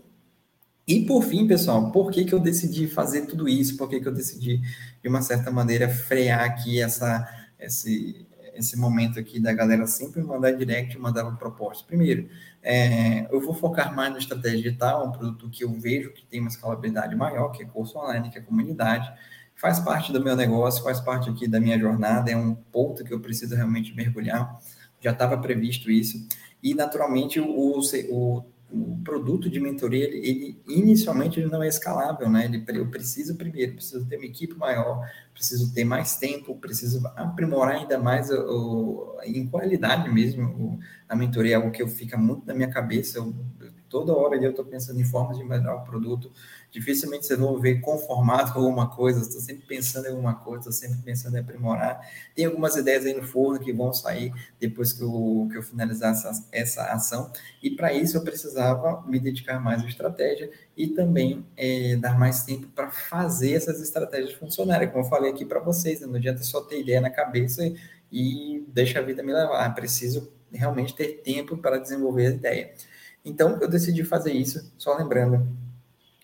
E 0.87 1.05
por 1.05 1.23
fim, 1.23 1.47
pessoal, 1.47 1.93
por 1.93 2.11
que, 2.11 2.25
que 2.25 2.35
eu 2.35 2.41
decidi 2.41 2.87
fazer 2.89 3.27
tudo 3.27 3.47
isso? 3.47 3.77
Por 3.77 3.91
que, 3.91 4.01
que 4.01 4.09
eu 4.09 4.15
decidi, 4.15 4.63
de 5.03 5.09
uma 5.09 5.21
certa 5.21 5.51
maneira, 5.51 5.87
frear 5.89 6.41
aqui 6.41 6.81
essa, 6.81 7.29
esse, 7.59 8.27
esse 8.55 8.75
momento 8.75 9.19
aqui 9.19 9.39
da 9.39 9.53
galera 9.53 9.87
sempre 9.87 10.23
mandar 10.23 10.53
direct 10.53 10.99
mandar 10.99 11.31
proposta? 11.37 11.85
Primeiro, 11.87 12.31
é, 12.63 13.27
eu 13.31 13.39
vou 13.39 13.53
focar 13.53 13.95
mais 13.95 14.13
na 14.13 14.19
estratégia 14.19 14.63
digital, 14.63 15.07
um 15.07 15.13
produto 15.13 15.51
que 15.51 15.63
eu 15.63 15.73
vejo 15.73 16.11
que 16.13 16.25
tem 16.25 16.41
uma 16.41 16.49
escalabilidade 16.49 17.15
maior, 17.15 17.51
que 17.51 17.63
é 17.63 17.67
curso 17.67 17.99
online, 17.99 18.31
que 18.31 18.39
é 18.39 18.41
comunidade, 18.41 19.13
faz 19.55 19.79
parte 19.81 20.13
do 20.13 20.23
meu 20.23 20.37
negócio, 20.37 20.83
faz 20.83 21.01
parte 21.01 21.29
aqui 21.29 21.47
da 21.47 21.61
minha 21.61 21.79
jornada, 21.79 22.31
é 22.31 22.37
um 22.37 22.55
ponto 22.55 23.05
que 23.05 23.13
eu 23.13 23.21
preciso 23.21 23.55
realmente 23.55 23.95
mergulhar, 23.95 24.59
já 25.01 25.13
estava 25.13 25.39
previsto 25.39 25.91
isso, 25.91 26.27
e 26.63 26.75
naturalmente 26.75 27.41
o, 27.41 27.81
o 28.11 28.45
o 28.71 29.01
produto 29.03 29.49
de 29.49 29.59
mentoria, 29.59 30.05
ele, 30.05 30.19
ele, 30.19 30.63
inicialmente 30.69 31.41
ele 31.41 31.49
não 31.49 31.63
é 31.63 31.69
escalável, 31.69 32.29
né? 32.29 32.45
Ele, 32.45 32.65
eu 32.79 32.87
preciso 32.91 33.35
primeiro, 33.37 33.75
preciso 33.75 34.07
ter 34.07 34.17
uma 34.17 34.27
equipe 34.27 34.55
maior, 34.55 35.09
preciso 35.39 35.73
ter 35.73 35.85
mais 35.85 36.17
tempo, 36.17 36.57
preciso 36.57 37.01
aprimorar 37.15 37.77
ainda 37.77 37.97
mais 37.97 38.29
o, 38.29 39.15
o 39.15 39.19
em 39.23 39.47
qualidade 39.47 40.11
mesmo. 40.11 40.49
O, 40.49 40.79
a 41.09 41.15
mentoria 41.15 41.53
é 41.53 41.55
algo 41.55 41.71
que 41.71 41.81
eu 41.81 41.87
fica 41.87 42.19
muito 42.19 42.45
na 42.45 42.53
minha 42.53 42.69
cabeça. 42.69 43.19
Eu, 43.19 43.33
toda 43.89 44.13
hora 44.13 44.35
eu 44.37 44.51
estou 44.51 44.65
pensando 44.65 45.01
em 45.01 45.05
formas 45.05 45.39
de 45.39 45.45
melhorar 45.45 45.77
o 45.77 45.85
produto 45.85 46.33
dificilmente 46.71 47.27
vocês 47.27 47.39
vão 47.39 47.59
ver 47.59 47.81
conformado 47.81 48.53
com 48.53 48.61
alguma 48.61 48.89
coisa, 48.89 49.21
estou 49.21 49.41
sempre 49.41 49.67
pensando 49.67 50.07
em 50.07 50.11
alguma 50.11 50.35
coisa, 50.35 50.69
estou 50.69 50.73
sempre 50.73 50.99
pensando 51.03 51.37
em 51.37 51.41
aprimorar. 51.41 52.01
Tem 52.35 52.45
algumas 52.45 52.77
ideias 52.77 53.07
aí 53.07 53.15
no 53.15 53.23
forno 53.23 53.59
que 53.59 53.73
vão 53.73 53.93
sair 53.93 54.33
depois 54.61 54.93
que 54.93 55.03
eu, 55.03 55.49
que 55.51 55.57
eu 55.57 55.63
finalizar 55.63 56.13
essa, 56.13 56.49
essa 56.53 56.85
ação, 56.93 57.33
e 57.63 57.71
para 57.71 57.93
isso 57.93 58.17
eu 58.17 58.23
precisava 58.23 59.03
me 59.07 59.19
dedicar 59.19 59.59
mais 59.61 59.83
à 59.83 59.87
estratégia 59.87 60.51
e 60.79 60.87
também 60.87 61.45
é, 61.57 61.97
dar 61.97 62.17
mais 62.17 62.45
tempo 62.45 62.69
para 62.69 62.89
fazer 62.89 63.55
essas 63.55 63.83
estratégias 63.83 64.33
funcionarem, 64.35 64.89
como 64.89 65.05
eu 65.05 65.09
falei 65.09 65.33
aqui 65.33 65.45
para 65.45 65.59
vocês, 65.59 66.01
né? 66.01 66.07
não 66.07 66.15
adianta 66.15 66.45
só 66.45 66.61
ter 66.61 66.81
ideia 66.81 67.01
na 67.01 67.11
cabeça 67.11 67.67
e, 67.67 67.75
e 68.13 68.65
deixa 68.69 69.01
a 69.01 69.03
vida 69.03 69.21
me 69.21 69.33
levar, 69.33 69.75
preciso 69.75 70.33
realmente 70.53 70.95
ter 70.95 71.21
tempo 71.25 71.59
para 71.59 71.79
desenvolver 71.79 72.29
a 72.29 72.31
ideia. 72.31 72.73
Então, 73.25 73.59
eu 73.61 73.69
decidi 73.69 74.05
fazer 74.05 74.33
isso, 74.33 74.73
só 74.79 74.97
lembrando, 74.97 75.49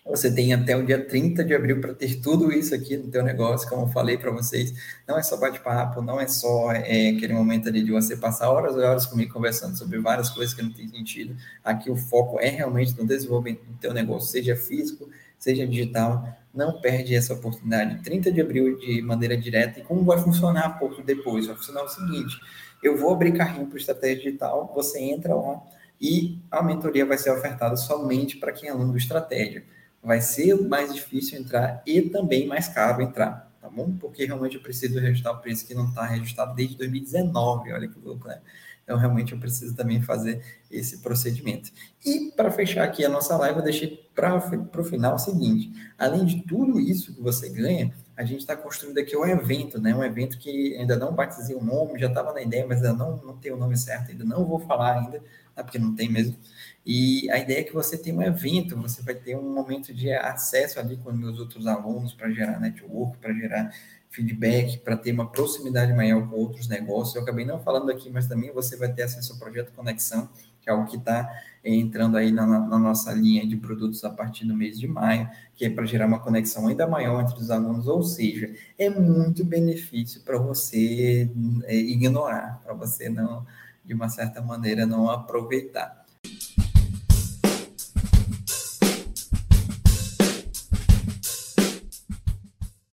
você 0.05 0.31
tem 0.31 0.53
até 0.53 0.77
o 0.77 0.85
dia 0.85 1.03
30 1.03 1.43
de 1.43 1.55
abril 1.55 1.81
para 1.81 1.93
ter 1.93 2.21
tudo 2.21 2.51
isso 2.51 2.75
aqui 2.75 2.95
no 2.95 3.07
teu 3.07 3.23
negócio, 3.23 3.67
como 3.67 3.83
eu 3.83 3.87
falei 3.87 4.17
para 4.17 4.29
vocês. 4.29 4.71
Não 5.07 5.17
é 5.17 5.23
só 5.23 5.35
bate-papo, 5.35 5.99
não 5.99 6.21
é 6.21 6.27
só 6.27 6.71
é, 6.71 7.09
aquele 7.09 7.33
momento 7.33 7.67
ali 7.69 7.83
de 7.83 7.91
você 7.91 8.15
passar 8.15 8.51
horas 8.51 8.75
e 8.75 8.79
horas 8.79 9.07
comigo 9.07 9.33
conversando 9.33 9.75
sobre 9.75 9.97
várias 9.97 10.29
coisas 10.29 10.53
que 10.53 10.61
não 10.61 10.71
tem 10.71 10.87
sentido. 10.87 11.35
Aqui 11.63 11.89
o 11.89 11.95
foco 11.95 12.39
é 12.39 12.49
realmente 12.49 12.95
no 12.95 13.05
desenvolvimento 13.05 13.63
do 13.65 13.73
teu 13.79 13.93
negócio, 13.93 14.29
seja 14.29 14.55
físico, 14.55 15.09
seja 15.39 15.65
digital. 15.65 16.29
Não 16.53 16.79
perde 16.79 17.15
essa 17.15 17.33
oportunidade. 17.33 18.03
30 18.03 18.31
de 18.31 18.41
abril 18.41 18.77
de 18.77 19.01
maneira 19.01 19.35
direta. 19.35 19.79
E 19.79 19.83
como 19.83 20.03
vai 20.03 20.19
funcionar 20.19 20.77
pouco 20.77 21.01
depois? 21.01 21.47
Vai 21.47 21.55
funcionar 21.55 21.83
o 21.83 21.89
seguinte: 21.89 22.39
eu 22.83 22.95
vou 22.95 23.11
abrir 23.11 23.31
carrinho 23.33 23.65
para 23.65 23.79
estratégia 23.79 24.17
digital, 24.17 24.71
você 24.73 24.99
entra 24.99 25.33
lá 25.33 25.61
e 25.99 26.37
a 26.51 26.61
mentoria 26.61 27.05
vai 27.05 27.17
ser 27.17 27.31
ofertada 27.31 27.75
somente 27.75 28.37
para 28.37 28.51
quem 28.51 28.69
é 28.69 28.71
aluno 28.71 28.91
do 28.91 28.97
estratégia 28.97 29.63
vai 30.05 30.21
ser 30.21 30.55
mais 30.67 30.93
difícil 30.93 31.39
entrar 31.39 31.81
e 31.85 32.01
também 32.01 32.47
mais 32.47 32.67
caro 32.67 33.01
entrar, 33.01 33.51
tá 33.59 33.69
bom? 33.69 33.97
Porque 33.97 34.25
realmente 34.25 34.55
eu 34.55 34.61
preciso 34.61 34.99
registrar 34.99 35.31
o 35.31 35.39
preço 35.39 35.65
que 35.65 35.73
não 35.73 35.89
está 35.89 36.05
registrado 36.05 36.55
desde 36.55 36.77
2019, 36.77 37.73
olha 37.73 37.87
que 37.87 37.99
louco, 37.99 38.27
né? 38.27 38.39
Então, 38.85 38.99
realmente, 38.99 39.33
eu 39.33 39.39
preciso 39.39 39.75
também 39.75 39.99
fazer 39.99 40.45
esse 40.69 40.99
procedimento. 40.99 41.71
E, 42.05 42.31
para 42.35 42.51
fechar 42.51 42.83
aqui 42.83 43.03
a 43.03 43.09
nossa 43.09 43.35
live, 43.35 43.57
eu 43.57 43.63
deixei 43.63 44.07
para 44.13 44.37
o 44.79 44.83
final 44.83 45.15
o 45.15 45.19
seguinte: 45.19 45.71
além 45.97 46.23
de 46.23 46.43
tudo 46.43 46.79
isso 46.79 47.13
que 47.15 47.19
você 47.19 47.49
ganha, 47.49 47.91
a 48.17 48.23
gente 48.23 48.39
está 48.39 48.55
construindo 48.55 48.97
aqui 48.97 49.15
um 49.15 49.25
evento, 49.25 49.79
né? 49.79 49.93
Um 49.93 50.03
evento 50.03 50.37
que 50.37 50.75
ainda 50.77 50.95
não 50.95 51.13
batizei 51.13 51.55
o 51.55 51.63
nome, 51.63 51.99
já 51.99 52.07
estava 52.07 52.31
na 52.33 52.41
ideia, 52.41 52.65
mas 52.65 52.83
ainda 52.83 52.93
não, 52.93 53.17
não 53.17 53.37
tem 53.37 53.51
o 53.51 53.57
nome 53.57 53.77
certo, 53.77 54.11
ainda 54.11 54.23
não 54.23 54.45
vou 54.45 54.59
falar 54.59 54.99
ainda, 54.99 55.21
né? 55.55 55.63
porque 55.63 55.77
não 55.77 55.93
tem 55.93 56.09
mesmo. 56.09 56.37
E 56.85 57.29
a 57.31 57.37
ideia 57.39 57.59
é 57.59 57.63
que 57.63 57.73
você 57.73 57.97
tem 57.97 58.13
um 58.13 58.21
evento, 58.21 58.77
você 58.77 59.01
vai 59.01 59.15
ter 59.15 59.35
um 59.35 59.53
momento 59.53 59.93
de 59.93 60.13
acesso 60.13 60.79
ali 60.79 60.95
com 60.97 61.11
meus 61.11 61.39
outros 61.39 61.67
alunos 61.67 62.13
para 62.13 62.29
gerar 62.31 62.59
network, 62.59 63.17
para 63.17 63.33
gerar 63.33 63.73
feedback, 64.09 64.77
para 64.77 64.95
ter 64.95 65.11
uma 65.11 65.29
proximidade 65.29 65.93
maior 65.93 66.29
com 66.29 66.37
outros 66.37 66.69
negócios. 66.69 67.15
Eu 67.15 67.23
acabei 67.23 67.43
não 67.43 67.59
falando 67.59 67.91
aqui, 67.91 68.09
mas 68.09 68.27
também 68.27 68.51
você 68.53 68.77
vai 68.77 68.91
ter 68.93 69.03
acesso 69.03 69.33
ao 69.33 69.39
projeto 69.39 69.73
Conexão, 69.73 70.29
que 70.65 70.71
é 70.71 70.73
algo 70.73 70.87
que 70.87 70.97
está 70.97 71.31
entrando 71.63 72.17
aí 72.17 72.31
na, 72.31 72.45
na, 72.45 72.79
nossa 72.79 73.13
linha 73.13 73.45
de 73.45 73.55
produtos 73.55 74.03
a 74.03 74.09
partir 74.09 74.45
do 74.45 74.55
mês 74.55 74.79
de 74.79 74.87
maio, 74.87 75.29
que 75.55 75.63
é 75.63 75.69
para 75.69 75.85
gerar 75.85 76.07
uma 76.07 76.19
conexão 76.19 76.67
ainda 76.67 76.87
maior 76.87 77.21
entre 77.21 77.39
os 77.39 77.51
alunos, 77.51 77.87
ou 77.87 78.01
seja, 78.01 78.51
é 78.77 78.89
muito 78.89 79.45
benefício 79.45 80.21
para 80.21 80.37
você 80.39 81.29
é, 81.65 81.75
ignorar, 81.75 82.59
para 82.63 82.73
você 82.73 83.09
não, 83.09 83.45
de 83.83 83.93
uma 83.93 84.09
certa 84.09 84.41
maneira, 84.41 84.85
não 84.85 85.09
aproveitar. 85.09 86.04